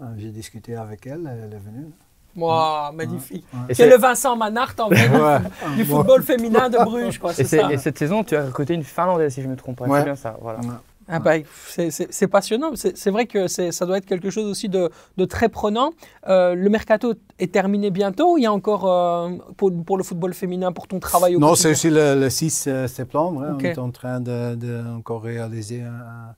euh, 0.00 0.04
J'ai 0.18 0.30
discuté 0.30 0.74
avec 0.76 1.06
elle, 1.06 1.28
elle 1.44 1.52
est 1.54 1.58
venue. 1.58 1.90
Wow, 2.34 2.92
magnifique. 2.94 3.44
C'est 3.72 3.88
le 3.90 3.96
Vincent 3.96 4.34
Manhart 4.36 4.74
en 4.78 4.88
fait, 4.88 5.08
Ouais. 5.10 5.38
du 5.76 5.84
football 5.84 6.22
féminin 6.22 6.70
de 6.70 6.78
Bruges, 6.78 7.18
quoi. 7.18 7.32
Et, 7.32 7.34
C'est 7.34 7.44
c'est- 7.44 7.60
ça. 7.60 7.70
et 7.72 7.76
cette 7.76 7.98
saison, 7.98 8.24
tu 8.24 8.34
as 8.34 8.46
recruté 8.46 8.72
une 8.72 8.84
Finlandaise, 8.84 9.34
si 9.34 9.42
je 9.42 9.48
me 9.48 9.54
trompe 9.56 9.76
pas. 9.78 9.84
Ouais. 9.86 9.98
C'est 9.98 10.04
bien 10.06 10.16
ça. 10.16 10.36
Voilà. 10.40 10.60
Ah 11.08 11.18
bah, 11.18 11.32
c'est- 11.68 12.26
passionnant. 12.28 12.70
C'est 12.74 12.96
c'est 12.96 13.10
vrai 13.10 13.26
que 13.26 13.46
c'est- 13.48 13.72
ça 13.72 13.86
doit 13.86 13.98
être 13.98 14.06
quelque 14.06 14.30
chose 14.30 14.46
aussi 14.46 14.68
de, 14.68 14.90
de 15.16 15.24
très 15.24 15.48
prenant. 15.48 15.92
Euh, 16.28 16.54
le 16.54 16.68
mercato 16.70 17.14
est 17.38 17.52
terminé 17.52 17.90
bientôt. 17.90 18.38
Il 18.38 18.42
y 18.42 18.46
a 18.46 18.52
encore 18.52 18.86
euh, 18.90 19.30
pour, 19.56 19.70
pour 19.84 19.96
le 19.98 20.04
football 20.04 20.32
féminin, 20.34 20.72
pour 20.72 20.86
ton 20.88 20.98
travail 21.00 21.36
au 21.36 21.38
Non, 21.40 21.54
c'est 21.54 21.70
aussi 21.70 21.90
le, 21.90 22.18
le 22.18 22.30
6 22.30 22.66
euh, 22.68 22.86
septembre. 22.86 23.42
hein. 23.42 23.56
On 23.56 23.60
est 23.60 23.78
en 23.78 23.90
train 23.90 24.20
de, 24.20 24.54
de 24.54 24.82
encore 24.96 25.22
réaliser 25.22 25.82
un, 25.82 26.34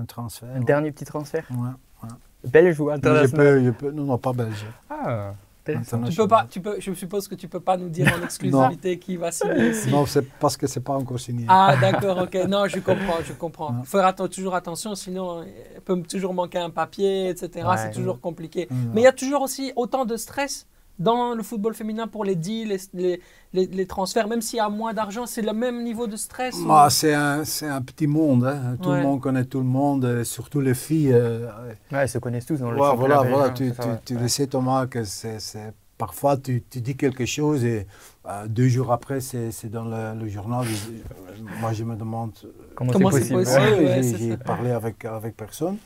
un 0.00 0.04
transfert. 0.04 0.48
Un 0.56 0.60
dernier 0.60 0.90
petit 0.92 1.04
transfert. 1.04 1.46
Ouais. 1.50 2.08
Belge 2.44 2.80
ou 2.80 2.88
Je 2.88 2.94
international 2.94 3.46
peux, 3.58 3.64
je 3.64 3.70
peux, 3.70 3.90
non, 3.90 4.04
non, 4.04 4.18
pas 4.18 4.32
belge. 4.32 4.64
Ah. 4.88 5.32
Tu 5.64 6.16
peux 6.16 6.28
pas, 6.28 6.46
tu 6.48 6.60
peux, 6.60 6.80
je 6.80 6.92
suppose 6.94 7.28
que 7.28 7.34
tu 7.34 7.48
peux 7.48 7.60
pas 7.60 7.76
nous 7.76 7.88
dire 7.88 8.12
en 8.18 8.22
exclusivité 8.24 8.98
qui 8.98 9.16
va 9.16 9.30
signer 9.30 9.70
ici. 9.70 9.90
Non, 9.90 10.06
c'est 10.06 10.26
parce 10.38 10.56
que 10.56 10.66
c'est 10.66 10.80
pas 10.80 10.94
encore 10.94 11.20
signé. 11.20 11.44
Ah 11.48 11.76
d'accord, 11.80 12.18
ok. 12.22 12.34
Non, 12.48 12.66
je 12.66 12.78
comprends, 12.78 13.18
je 13.24 13.32
comprends. 13.32 13.76
Il 13.80 13.86
faut 13.86 13.98
faire 13.98 14.14
toujours 14.30 14.54
attention, 14.54 14.94
sinon 14.94 15.44
il 15.44 15.80
peut 15.82 16.02
toujours 16.02 16.34
manquer 16.34 16.58
un 16.58 16.70
papier, 16.70 17.28
etc. 17.28 17.66
Ouais. 17.66 17.76
c'est 17.76 17.92
toujours 17.92 18.20
compliqué. 18.20 18.68
Ouais. 18.70 18.76
Mais 18.94 19.00
il 19.02 19.04
y 19.04 19.08
a 19.08 19.12
toujours 19.12 19.42
aussi 19.42 19.72
autant 19.76 20.04
de 20.04 20.16
stress 20.16 20.66
dans 21.00 21.34
le 21.34 21.42
football 21.42 21.74
féminin 21.74 22.06
pour 22.06 22.24
les 22.24 22.36
deals, 22.36 22.68
les, 22.68 22.78
les, 22.94 23.20
les- 23.54 23.66
les 23.66 23.86
transferts, 23.86 24.28
même 24.28 24.42
s'il 24.42 24.58
y 24.58 24.60
a 24.60 24.68
moins 24.68 24.92
d'argent, 24.92 25.26
c'est 25.26 25.42
le 25.42 25.52
même 25.52 25.82
niveau 25.82 26.06
de 26.06 26.14
stress 26.16 26.54
ou- 26.56 26.70
Ah, 26.70 26.88
c'est 26.90 27.14
un, 27.14 27.44
c'est 27.44 27.66
un 27.66 27.80
petit 27.82 28.06
monde. 28.06 28.44
hein. 28.44 28.76
Tout 28.80 28.90
Ouais. 28.90 28.98
le 28.98 29.02
monde 29.02 29.20
connaît 29.20 29.44
tout 29.46 29.58
le 29.58 29.64
monde, 29.64 30.04
euh, 30.04 30.22
surtout 30.24 30.60
les 30.60 30.74
filles. 30.74 31.12
euh, 31.12 31.48
Ouais, 31.90 32.04
ils 32.04 32.08
se 32.08 32.18
connaissent 32.18 32.46
tous 32.46 32.58
dans 32.60 32.70
le 32.70 32.76
Ouais, 32.78 32.86
championnat 32.86 33.16
voilà, 33.22 33.30
voilà, 33.36 33.50
tu, 33.50 33.68
ça 33.74 33.82
tu, 34.04 34.14
tu 34.14 34.20
le 34.20 34.28
sais 34.28 34.46
Thomas 34.46 34.86
que 34.86 35.02
c'est, 35.04 35.40
c'est- 35.40 35.72
parfois 35.98 36.36
tu, 36.36 36.62
tu 36.70 36.80
dis 36.80 36.96
quelque 36.96 37.26
chose 37.26 37.64
et 37.64 37.86
euh, 38.30 38.46
deux 38.48 38.68
jours 38.68 38.92
après 38.92 39.20
c'est, 39.20 39.50
dans 39.70 39.84
le, 39.84 40.18
le 40.20 40.28
journal. 40.28 40.64
Euh, 40.66 41.60
Moi 41.60 41.72
je 41.72 41.84
me 41.84 41.96
demande 41.96 42.32
Comment, 42.74 42.92
Comment 42.92 43.10
c'est 43.10 43.18
possible, 43.34 43.38
possible? 43.44 43.60
Ouais. 43.62 43.78
Ouais, 43.78 44.00
ouais, 44.00 44.18
j'ai, 44.18 44.36
parlé 44.38 44.70
avec, 44.70 45.04
avec 45.04 45.36
personne, 45.36 45.76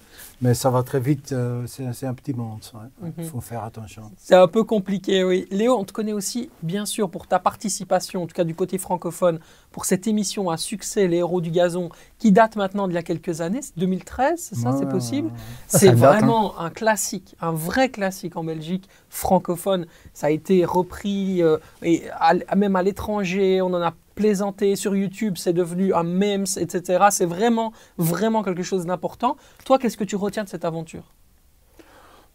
mais 0.40 0.54
ça 0.54 0.70
va 0.70 0.84
très 0.84 1.00
vite, 1.00 1.32
euh, 1.32 1.64
c'est, 1.66 2.06
un 2.06 2.14
petit 2.14 2.32
monde. 2.34 2.60
Il 3.02 3.24
Mhm. 3.24 3.30
faut 3.30 3.40
faire 3.40 3.64
attention. 3.64 4.02
C'est 4.16 4.36
un 4.36 4.46
peu 4.46 4.62
compliqué, 4.62 5.24
oui. 5.24 5.48
Léo, 5.50 5.76
on 5.76 5.84
te 5.84 5.92
connaît 5.92 6.12
aussi, 6.12 6.50
bien 6.62 6.86
sûr, 6.86 7.10
pour 7.10 7.26
ta 7.26 7.40
participation, 7.40 8.22
en 8.22 8.26
tout 8.28 8.34
cas 8.34 8.44
du 8.44 8.54
côté 8.54 8.78
francophone, 8.78 9.40
pour 9.72 9.86
cette 9.86 10.06
émission 10.06 10.50
à 10.50 10.56
succès, 10.56 11.08
Les 11.08 11.16
Héros 11.16 11.40
du 11.40 11.50
Gazon, 11.50 11.88
qui 12.20 12.30
date 12.30 12.54
maintenant 12.54 12.86
d'il 12.86 12.94
y 12.94 12.98
a 12.98 13.02
quelques 13.02 13.40
années, 13.40 13.62
c'est 13.62 13.76
2013, 13.76 14.38
c'est 14.38 14.54
ça, 14.54 14.76
c'est 14.78 14.88
possible? 14.88 15.30
C'est 15.66 15.86
date, 15.86 15.94
hein. 15.94 15.96
vraiment 15.96 16.60
un 16.60 16.70
classique, 16.70 17.34
un 17.40 17.50
vrai 17.50 17.88
classique 17.88 18.36
en 18.36 18.44
Belgique, 18.44 18.88
francophone. 19.08 19.86
Ça 20.12 20.28
a 20.28 20.30
été 20.30 20.64
repris 20.64 21.42
euh, 21.42 21.56
et 21.82 22.04
à- 22.20 22.33
même 22.56 22.76
à 22.76 22.82
l'étranger, 22.82 23.60
on 23.62 23.72
en 23.74 23.82
a 23.82 23.92
plaisanté 24.14 24.76
sur 24.76 24.94
YouTube, 24.94 25.34
c'est 25.36 25.52
devenu 25.52 25.92
un 25.94 26.04
memes, 26.04 26.46
etc. 26.56 27.06
C'est 27.10 27.24
vraiment, 27.26 27.72
vraiment 27.98 28.42
quelque 28.42 28.62
chose 28.62 28.86
d'important. 28.86 29.36
Toi, 29.64 29.78
qu'est-ce 29.78 29.96
que 29.96 30.04
tu 30.04 30.16
retiens 30.16 30.44
de 30.44 30.48
cette 30.48 30.64
aventure? 30.64 31.04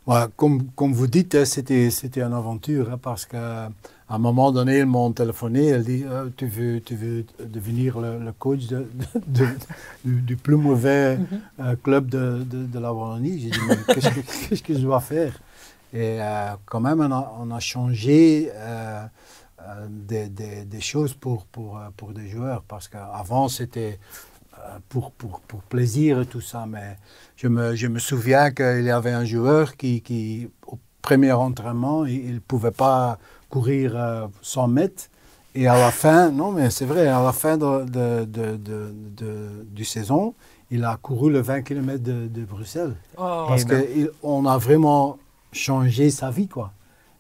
Ouais, 0.07 0.23
comme, 0.35 0.69
comme 0.75 0.93
vous 0.93 1.07
dites, 1.07 1.35
hein, 1.35 1.45
c'était, 1.45 1.89
c'était 1.91 2.21
une 2.21 2.33
aventure 2.33 2.89
hein, 2.91 2.97
parce 2.99 3.25
qu'à 3.27 3.69
un 4.09 4.17
moment 4.17 4.51
donné, 4.51 4.79
ils 4.79 4.85
m'ont 4.85 5.11
téléphoné. 5.11 5.67
Elle 5.67 5.83
dit 5.83 6.03
euh, 6.07 6.29
tu, 6.35 6.47
veux, 6.47 6.81
tu 6.81 6.95
veux 6.95 7.25
devenir 7.45 7.99
le, 7.99 8.17
le 8.17 8.31
coach 8.31 8.65
de, 8.67 8.89
de- 9.27 9.45
du, 10.03 10.21
du 10.21 10.35
plus 10.35 10.55
mauvais 10.55 11.17
Mhm. 11.17 11.25
euh, 11.59 11.75
club 11.83 12.09
de, 12.09 12.79
la 12.79 12.91
Wallonie. 12.91 13.39
J'ai 13.39 13.49
dit 13.51 13.59
mais 13.67 13.75
qu'est-ce 13.93 14.09
que, 14.09 14.19
qu'est-ce 14.49 14.63
que 14.63 14.73
je 14.73 14.79
dois 14.79 14.99
faire? 14.99 15.33
Et 15.93 16.19
euh, 16.21 16.51
quand 16.65 16.79
même, 16.79 17.01
on 17.01 17.11
a, 17.11 17.33
on 17.39 17.51
a 17.51 17.59
changé 17.59 18.49
euh, 18.55 19.03
des, 19.89 20.29
des- 20.29 20.65
des 20.65 20.81
choses 20.81 21.13
pour, 21.13 21.45
pour, 21.45 21.77
euh, 21.77 21.89
pour 21.97 22.11
des 22.13 22.27
joueurs 22.29 22.63
parce 22.67 22.87
qu'avant, 22.87 23.47
c'était 23.49 23.99
euh, 24.57 24.77
pour, 24.89 25.11
pour, 25.11 25.39
pour 25.41 25.61
plaisir 25.63 26.21
et 26.21 26.25
tout 26.25 26.41
ça. 26.41 26.65
Mais 26.67 26.97
je 27.35 27.47
me, 27.47 27.75
je 27.75 27.87
me 27.87 27.99
souviens 27.99 28.51
qu'il 28.51 28.83
y 28.83 28.91
avait 28.91 29.11
un 29.11 29.25
joueur 29.25 29.75
qui, 29.77 30.01
qui 30.01 30.49
au 30.67 30.77
premier 31.01 31.31
entraînement, 31.31 32.05
il 32.05 32.35
ne 32.35 32.39
pouvait 32.39 32.71
pas 32.71 33.17
courir 33.49 33.93
euh, 33.95 34.27
100 34.41 34.67
mètres. 34.67 35.03
Et 35.55 35.67
à 35.67 35.77
la 35.77 35.91
fin, 35.91 36.29
non 36.29 36.51
mais 36.51 36.69
c'est 36.69 36.85
vrai, 36.85 37.07
à 37.07 37.23
la 37.23 37.33
fin 37.33 37.57
de, 37.57 37.83
de, 37.85 38.25
de, 38.25 39.65
du 39.71 39.83
saison, 39.83 40.35
il 40.71 40.83
a 40.83 40.97
couru 41.01 41.31
le 41.31 41.39
20 41.41 41.63
km 41.63 42.03
de, 42.03 42.45
Bruxelles. 42.45 42.95
Oh. 43.17 43.45
Parce 43.47 43.65
qu'on 43.65 44.45
a 44.45 44.57
vraiment 44.59 45.17
changé 45.51 46.11
sa 46.11 46.29
vie, 46.29 46.47
quoi. 46.47 46.71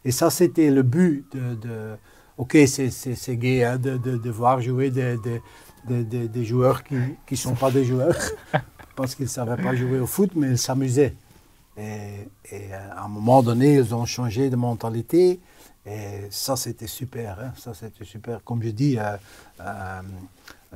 Et 0.05 0.11
ça, 0.11 0.29
c'était 0.29 0.69
le 0.69 0.83
but 0.83 1.25
de... 1.33 1.95
ok, 2.39 2.57
c'est 2.65 3.35
gay 3.37 3.63
hein, 3.65 3.77
de, 3.77 3.97
de, 3.97 4.17
de 4.17 4.29
voir 4.31 4.61
jouer 4.61 4.89
des, 4.89 5.17
des, 5.17 6.03
des, 6.03 6.27
des- 6.27 6.45
joueurs 6.45 6.83
qui 6.83 6.95
ne 7.31 7.35
sont 7.35 7.53
pas 7.53 7.69
des 7.69 7.83
joueurs, 7.83 8.15
parce 8.95 9.13
qu'ils 9.13 9.25
ne 9.25 9.29
savaient 9.29 9.61
pas 9.61 9.75
jouer 9.75 9.99
au 9.99 10.07
foot, 10.07 10.31
mais 10.35 10.51
ils 10.51 10.57
s'amusaient. 10.57 11.15
Et, 11.77 12.27
et 12.51 12.73
euh, 12.73 12.91
à 12.95 13.05
un 13.05 13.07
moment 13.09 13.43
donné, 13.43 13.75
ils 13.75 13.93
ont 13.93 14.05
changé 14.05 14.49
de 14.49 14.55
mentalité. 14.55 15.39
Et 15.85 16.27
ça, 16.29 16.55
c'était 16.55 16.87
super. 16.87 17.39
hein, 17.39 17.53
Ça, 17.57 17.73
c'était 17.73 18.05
super. 18.05 18.43
Comme 18.43 18.61
je 18.63 18.69
dis, 18.69 18.97
euh, 18.99 19.15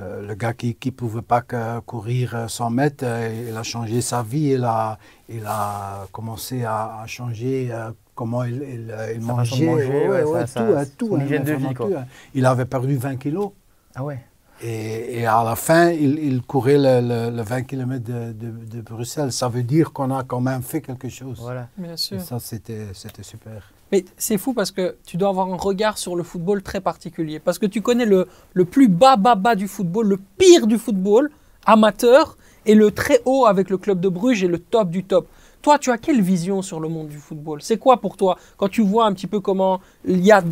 euh, 0.00 0.26
le 0.26 0.34
gars 0.34 0.54
qui 0.54 0.76
ne 0.84 0.90
pouvait 0.90 1.22
pas 1.22 1.42
courir 1.86 2.34
euh, 2.34 2.48
100 2.48 2.70
mètres, 2.70 3.04
il 3.48 3.56
a 3.56 3.62
changé 3.62 4.00
sa 4.00 4.22
vie. 4.22 4.52
Il 4.56 4.64
a, 4.64 4.98
il 5.28 5.44
a 5.46 6.06
commencé 6.10 6.64
à, 6.64 7.04
changer 7.06 7.70
comment 8.14 8.44
il, 8.44 8.54
il, 8.56 8.94
il 9.16 9.22
Sa 9.22 9.34
façon 9.34 9.56
de 9.56 9.64
mangeait. 9.64 9.66
manger, 9.66 9.86
ouais, 9.88 10.08
ouais, 10.08 10.22
ouais, 10.24 10.46
ça- 10.46 10.60
tout, 10.64 10.72
ça- 10.72 10.80
hein, 10.80 10.84
tout, 10.98 11.08
son 11.08 11.16
hein, 11.16 11.24
hygiène 11.24 11.44
de 11.44 11.52
vraiment 11.52 11.68
vie, 11.68 11.74
quoi. 11.74 11.86
tout. 11.88 11.94
Il 12.34 12.46
avait 12.46 12.64
perdu 12.64 12.96
20 12.96 13.16
kilos. 13.16 13.50
Ah 13.94 14.04
ouais. 14.04 14.20
Et, 14.62 15.20
et 15.20 15.26
à 15.26 15.42
la 15.42 15.56
fin, 15.56 15.90
il, 15.90 16.18
il 16.20 16.40
courait 16.42 16.78
le, 16.78 17.00
le- 17.30 17.36
le 17.36 17.42
20 17.42 17.62
km 17.62 18.04
de, 18.04 18.32
de- 18.32 18.66
de 18.76 18.80
Bruxelles. 18.82 19.32
Ça 19.32 19.48
veut 19.48 19.64
dire 19.64 19.92
qu'on 19.92 20.10
a 20.16 20.22
quand 20.22 20.40
même 20.40 20.62
fait 20.62 20.80
quelque 20.80 21.08
chose. 21.08 21.38
Voilà. 21.40 21.68
Bien 21.76 21.94
Et 21.94 21.96
sûr. 21.96 22.20
ça, 22.20 22.38
c'était 22.38 22.86
c'était 22.92 23.24
super. 23.24 23.72
Mais 23.92 24.04
c'est 24.16 24.38
fou 24.38 24.54
parce 24.54 24.70
que 24.70 24.96
tu 25.06 25.16
dois 25.16 25.28
avoir 25.28 25.52
un 25.52 25.56
regard 25.56 25.98
sur 25.98 26.14
le 26.16 26.22
football 26.22 26.62
très 26.62 26.80
particulier. 26.80 27.40
Parce 27.40 27.58
que 27.58 27.66
tu 27.66 27.82
connais 27.82 28.06
le, 28.06 28.28
le 28.54 28.64
plus 28.64 28.88
bas, 28.88 29.16
bas, 29.16 29.34
bas 29.34 29.54
du 29.56 29.66
football, 29.68 30.06
le 30.08 30.18
pire 30.38 30.66
du 30.66 30.78
football, 30.78 31.30
amateur, 31.66 32.36
et 32.66 32.74
le 32.74 32.90
très 32.90 33.20
haut 33.24 33.46
avec 33.46 33.68
le 33.70 33.76
club 33.76 34.00
de 34.00 34.08
Bruges 34.08 34.42
et 34.44 34.48
le 34.48 34.58
top 34.58 34.88
du 34.90 35.04
top. 35.04 35.26
Toi, 35.64 35.78
tu 35.78 35.90
as 35.90 35.96
quelle 35.96 36.20
vision 36.20 36.60
sur 36.60 36.78
le 36.78 36.88
monde 36.90 37.08
du 37.08 37.16
football? 37.16 37.62
C'est 37.62 37.78
quoi 37.78 37.98
pour 37.98 38.18
toi? 38.18 38.36
Quand 38.58 38.68
tu 38.68 38.82
vois 38.82 39.06
un 39.06 39.14
petit 39.14 39.26
peu 39.26 39.40
comment 39.40 39.80
il 40.04 40.20
y 40.22 40.30
a 40.30 40.44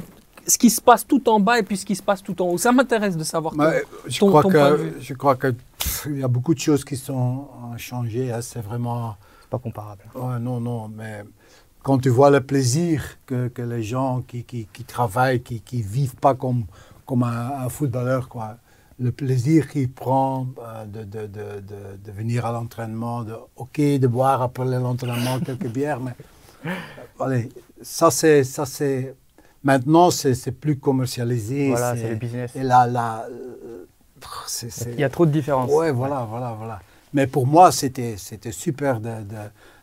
ce 0.46 0.57
qui 0.57 0.70
se 0.70 0.81
passe 0.81 1.07
tout 1.07 1.29
en 1.29 1.38
bas 1.38 1.59
et 1.59 1.62
puis 1.62 1.77
ce 1.77 1.85
qui 1.85 1.94
se 1.94 2.03
passe 2.03 2.22
tout 2.22 2.40
en 2.40 2.46
haut 2.46 2.57
Ça 2.57 2.72
m'intéresse 2.72 3.14
de 3.18 3.22
savoir. 3.22 3.53
ton- 3.55 3.59
Mais 3.62 3.83
je, 4.07 4.18
ton- 4.20 4.29
crois 4.29 4.42
ton 4.42 4.48
point 4.51 4.70
de 4.70 4.77
vue. 4.77 4.90
que, 4.92 5.01
je 5.01 5.12
crois 5.14 5.37
que 5.37 5.48
pff, 5.48 6.07
il 6.09 6.18
y 6.20 6.22
a 6.25 6.29
beaucoup 6.29 6.55
de 6.55 6.59
choses 6.59 6.83
qui 6.83 6.96
sont 6.96 7.46
changées. 7.77 8.33
hein. 8.33 8.40
C'est 8.40 8.62
vraiment. 8.62 9.16
Pas 9.51 9.59
comparable. 9.59 10.01
Ouais, 10.14 10.38
non, 10.40 10.61
non, 10.61 10.88
mais 10.88 11.25
quand 11.83 11.98
tu 11.98 12.09
vois 12.09 12.31
le 12.31 12.40
plaisir 12.40 13.05
que, 13.27 13.48
que 13.48 13.61
les 13.61 13.83
gens 13.83 14.22
qui, 14.27 14.44
qui, 14.44 14.66
qui 14.72 14.83
travaillent, 14.85 15.42
qui 15.42 15.61
ne 15.77 15.83
vivent 15.83 16.16
pas 16.16 16.35
comme, 16.35 16.64
comme 17.05 17.22
un, 17.22 17.51
un 17.66 17.68
footballeur, 17.68 18.31
quoi. 18.31 18.57
Le 18.98 19.12
plaisir 19.12 19.68
qu'il 19.68 19.90
prend 19.90 20.46
euh, 20.59 20.85
de, 20.85 21.05
de, 21.05 21.26
de, 21.26 22.12
venir 22.12 22.46
à 22.46 22.52
l'entraînement, 22.52 23.22
de, 23.22 23.35
ok, 23.57 23.78
de 23.78 24.07
boire 24.07 24.42
après 24.42 24.64
l'entraînement 24.64 25.40
quelques 25.44 25.68
bières, 25.68 26.00
mais 26.00 26.12
euh, 26.66 26.70
allez, 27.20 27.48
ça 27.81 28.11
c'est, 28.11 28.44
ça 28.44 28.66
c'est, 28.66 29.14
maintenant 29.64 30.11
c'est, 30.11 30.52
plus 30.52 30.78
commercialisé. 30.78 31.68
Voilà, 31.68 31.96
c'est 31.96 32.11
le 32.11 32.16
business. 32.16 32.55
Et 32.55 32.62
là, 32.62 32.87
là, 32.87 33.26
euh, 33.31 33.87
Il 34.92 35.00
y 35.00 35.05
a 35.05 35.09
trop 35.09 35.26
de 35.26 35.33
différences. 35.33 35.70
Ouais, 35.70 35.90
voilà, 35.90 36.26
voilà, 36.28 36.52
voilà. 36.52 36.81
Mais 37.14 37.26
pour 37.26 37.46
moi, 37.46 37.72
c'était, 37.72 38.16
c'était 38.16 38.52
super 38.52 39.00
de, 39.00 39.11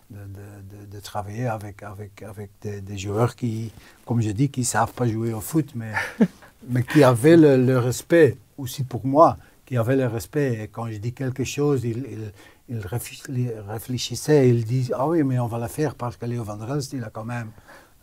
de, 0.09 0.99
travailler 1.01 1.47
avec, 1.47 1.83
avec, 1.83 2.23
avec 2.23 2.51
des, 2.61 2.81
des 2.81 2.97
joueurs 2.97 3.35
qui, 3.35 3.71
comme 4.05 4.21
je 4.21 4.31
dis, 4.31 4.49
qui 4.49 4.61
ne 4.61 4.65
savent 4.65 4.93
pas 4.93 5.07
jouer 5.07 5.33
au 5.33 5.41
foot, 5.41 5.69
mais, 5.75 5.91
mais 6.69 6.83
qui 6.83 7.03
avaient 7.03 7.37
le, 7.37 7.57
le 7.57 7.79
respect 7.79 8.37
aussi 8.59 8.83
pour 8.83 9.05
moi, 9.05 9.37
qui 9.65 9.77
avaient 9.77 9.95
le 9.95 10.07
respect. 10.07 10.63
Et 10.63 10.67
quand 10.67 10.87
je 10.91 10.97
dis 10.97 11.13
quelque 11.13 11.43
chose, 11.43 11.83
ils, 11.83 11.97
ils, 12.15 12.31
ils 12.69 12.79
réfléch- 12.79 13.29
réfléchissaient, 13.67 14.49
ils 14.49 14.65
disent 14.65 14.93
Ah 14.95 15.07
oui, 15.07 15.23
mais 15.23 15.39
on 15.39 15.47
va 15.47 15.57
la 15.57 15.67
faire 15.67 15.95
parce 15.95 16.17
que 16.17 16.25
Léo 16.25 16.43
Van 16.43 16.57
der 16.57 16.71
Elst, 16.73 16.93
il 16.93 17.03
a 17.03 17.09
quand 17.09 17.25
même 17.25 17.49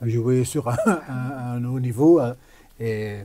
joué 0.03 0.45
sur 0.45 0.69
un, 0.69 0.77
un- 0.87 1.55
un 1.57 1.65
haut 1.65 1.81
niveau. 1.81 2.21
euh, 2.21 2.35
Et, 2.79 3.25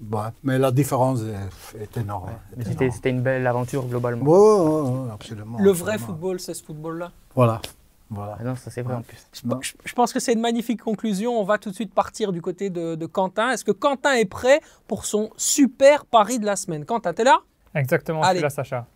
bon, 0.00 0.22
mais 0.42 0.58
la 0.58 0.70
différence 0.70 1.20
est, 1.22 1.82
est 1.84 1.96
énorme. 1.98 2.30
Mais 2.56 2.64
est 2.64 2.90
c'était 2.90 3.10
une 3.10 3.22
belle 3.22 3.46
aventure 3.46 3.84
globalement. 3.86 4.24
Ouais, 4.24 4.38
ouais, 4.38 5.04
ouais, 5.06 5.10
absolument. 5.12 5.58
Le 5.60 5.70
vrai 5.70 5.92
absolument. 5.94 6.06
football, 6.06 6.40
c'est 6.40 6.54
ce 6.54 6.64
football-là? 6.64 7.12
Voilà. 7.34 7.60
Voilà. 8.10 8.36
Ah 8.40 8.44
non, 8.44 8.54
ça 8.56 8.70
c'est 8.70 8.82
vrai 8.82 8.94
en 8.94 9.02
plus. 9.02 9.26
Je, 9.34 9.40
je- 9.60 9.72
je 9.84 9.94
pense 9.94 10.12
que 10.12 10.20
c'est 10.20 10.32
une 10.32 10.40
magnifique 10.40 10.80
conclusion. 10.82 11.38
On 11.38 11.44
va 11.44 11.58
tout 11.58 11.70
de 11.70 11.74
suite 11.74 11.92
partir 11.94 12.32
du 12.32 12.40
côté 12.40 12.70
de, 12.70 12.94
de 12.94 13.06
Quentin. 13.06 13.50
Est-ce 13.50 13.64
que 13.64 13.72
Quentin 13.72 14.14
est 14.14 14.24
prêt 14.24 14.60
pour 14.86 15.04
son 15.04 15.30
super 15.36 16.04
pari 16.06 16.38
de 16.38 16.46
la 16.46 16.56
semaine? 16.56 16.84
Quentin, 16.84 17.12
t'es 17.12 17.24
là? 17.24 17.38
Exactement, 17.74 18.22
je 18.22 18.28
Allez. 18.28 18.38
suis 18.38 18.42
là, 18.44 18.50
Sacha. 18.50 18.86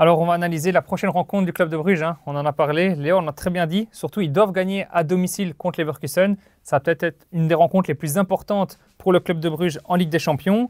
Alors, 0.00 0.20
on 0.20 0.26
va 0.26 0.34
analyser 0.34 0.70
la 0.70 0.80
prochaine 0.80 1.10
rencontre 1.10 1.44
du 1.46 1.52
club 1.52 1.70
de 1.70 1.76
Bruges. 1.76 2.02
hein. 2.04 2.18
On 2.26 2.36
en 2.36 2.46
a 2.46 2.52
parlé. 2.52 2.94
Léo 2.94 3.18
on 3.18 3.26
a 3.26 3.32
très 3.32 3.50
bien 3.50 3.66
dit. 3.66 3.88
Surtout, 3.90 4.20
ils 4.20 4.30
doivent 4.32 4.52
gagner 4.52 4.86
à 4.92 5.02
domicile 5.02 5.54
contre 5.54 5.80
Leverkusen. 5.80 6.36
Ça 6.62 6.76
va 6.76 6.80
peut-être 6.80 7.02
être 7.02 7.26
une 7.32 7.48
des 7.48 7.54
rencontres 7.56 7.88
les 7.90 7.94
plus 7.96 8.16
importantes 8.16 8.78
pour 8.98 9.12
le 9.12 9.18
club 9.18 9.40
de 9.40 9.48
Bruges 9.48 9.80
en 9.86 9.96
Ligue 9.96 10.10
des 10.10 10.20
Champions. 10.20 10.68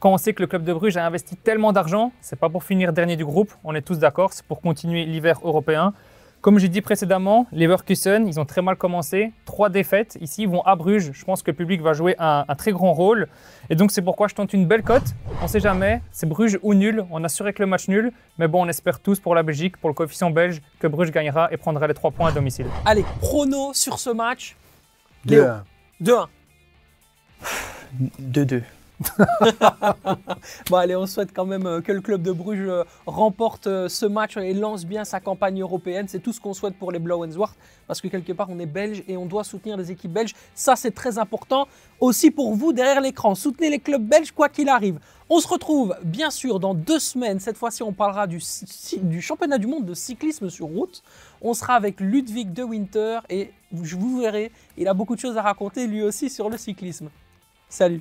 Quand 0.00 0.12
on 0.12 0.18
sait 0.18 0.34
que 0.34 0.42
le 0.42 0.46
club 0.48 0.64
de 0.64 0.72
Bruges 0.74 0.96
a 0.98 1.06
investi 1.06 1.34
tellement 1.36 1.72
d'argent, 1.72 2.12
c'est 2.20 2.38
pas 2.38 2.50
pour 2.50 2.62
finir 2.62 2.92
dernier 2.92 3.16
du 3.16 3.24
groupe. 3.24 3.52
On 3.64 3.74
est 3.74 3.80
tous 3.82 3.98
d'accord. 3.98 4.32
C'est 4.34 4.44
pour 4.44 4.60
continuer 4.60 5.06
l'hiver 5.06 5.40
européen. 5.44 5.94
Comme 6.40 6.58
j'ai 6.60 6.68
dit 6.68 6.80
précédemment, 6.82 7.46
Leverkusen, 7.52 8.26
ils 8.28 8.38
ont 8.38 8.44
très 8.44 8.62
mal 8.62 8.76
commencé. 8.76 9.32
Trois 9.44 9.70
défaites. 9.70 10.16
Ici, 10.20 10.42
ils 10.42 10.48
vont 10.48 10.62
à 10.62 10.76
Bruges. 10.76 11.10
Je 11.12 11.24
pense 11.24 11.42
que 11.42 11.50
le 11.50 11.56
public 11.56 11.82
va 11.82 11.94
jouer 11.94 12.14
un, 12.18 12.44
un 12.46 12.54
très 12.54 12.70
grand 12.70 12.92
rôle. 12.92 13.26
Et 13.70 13.74
donc, 13.74 13.90
c'est 13.90 14.02
pourquoi 14.02 14.28
je 14.28 14.34
tente 14.34 14.52
une 14.52 14.66
belle 14.66 14.82
cote. 14.82 15.14
On 15.40 15.44
ne 15.44 15.48
sait 15.48 15.58
jamais. 15.58 16.00
C'est 16.12 16.28
Bruges 16.28 16.58
ou 16.62 16.74
nul. 16.74 17.04
On 17.10 17.24
a 17.24 17.28
que 17.28 17.62
le 17.62 17.66
match 17.66 17.88
nul. 17.88 18.12
Mais 18.38 18.46
bon, 18.46 18.64
on 18.64 18.68
espère 18.68 19.00
tous 19.00 19.18
pour 19.18 19.34
la 19.34 19.42
Belgique, 19.42 19.76
pour 19.78 19.90
le 19.90 19.94
coefficient 19.94 20.30
belge, 20.30 20.60
que 20.78 20.86
Bruges 20.86 21.10
gagnera 21.10 21.52
et 21.52 21.56
prendra 21.56 21.86
les 21.86 21.94
trois 21.94 22.10
points 22.12 22.28
à 22.28 22.32
domicile. 22.32 22.66
Allez, 22.84 23.04
prono 23.20 23.72
sur 23.74 23.98
ce 23.98 24.10
match. 24.10 24.56
Léo. 25.24 25.44
Deux. 26.00 26.14
2-1. 26.14 26.26
2-2. 28.20 28.62
Bon, 30.70 30.76
allez, 30.76 30.96
on 30.96 31.06
souhaite 31.06 31.30
quand 31.34 31.46
même 31.46 31.66
euh, 31.66 31.80
que 31.80 31.92
le 31.92 32.00
club 32.00 32.22
de 32.22 32.32
Bruges 32.32 32.68
euh, 32.68 32.84
remporte 33.06 33.66
euh, 33.66 33.88
ce 33.88 34.06
match 34.06 34.36
et 34.36 34.54
lance 34.54 34.84
bien 34.84 35.04
sa 35.04 35.20
campagne 35.20 35.60
européenne. 35.60 36.06
C'est 36.08 36.18
tout 36.18 36.32
ce 36.32 36.40
qu'on 36.40 36.54
souhaite 36.54 36.76
pour 36.76 36.92
les 36.92 36.98
Blauenswart 36.98 37.54
parce 37.86 38.00
que 38.00 38.08
quelque 38.08 38.32
part, 38.32 38.48
on 38.50 38.58
est 38.58 38.66
belge 38.66 39.02
et 39.08 39.16
on 39.16 39.26
doit 39.26 39.44
soutenir 39.44 39.76
les 39.76 39.90
équipes 39.90 40.12
belges. 40.12 40.34
Ça, 40.54 40.76
c'est 40.76 40.90
très 40.90 41.18
important. 41.18 41.68
Aussi 42.00 42.30
pour 42.30 42.54
vous 42.54 42.72
derrière 42.72 43.00
l'écran, 43.00 43.34
soutenez 43.34 43.70
les 43.70 43.78
clubs 43.78 44.02
belges 44.02 44.32
quoi 44.32 44.48
qu'il 44.48 44.68
arrive. 44.68 44.98
On 45.30 45.40
se 45.40 45.48
retrouve 45.48 45.94
bien 46.04 46.30
sûr 46.30 46.58
dans 46.58 46.74
deux 46.74 46.98
semaines. 46.98 47.38
Cette 47.38 47.56
fois-ci, 47.56 47.82
on 47.82 47.92
parlera 47.92 48.26
du, 48.26 48.40
championnat 49.20 49.58
du 49.58 49.66
monde 49.66 49.84
de 49.84 49.94
cyclisme 49.94 50.48
sur 50.48 50.66
route. 50.66 51.02
On 51.42 51.54
sera 51.54 51.74
avec 51.74 52.00
Ludwig 52.00 52.52
de 52.52 52.62
Winter 52.62 53.20
et 53.28 53.52
vous 53.70 53.84
vous 53.98 54.20
verrez, 54.20 54.50
il 54.76 54.88
a 54.88 54.94
beaucoup 54.94 55.14
de 55.14 55.20
choses 55.20 55.36
à 55.36 55.42
raconter 55.42 55.86
lui 55.86 56.02
aussi 56.02 56.30
sur 56.30 56.48
le 56.48 56.56
cyclisme. 56.56 57.10
Salut 57.68 58.00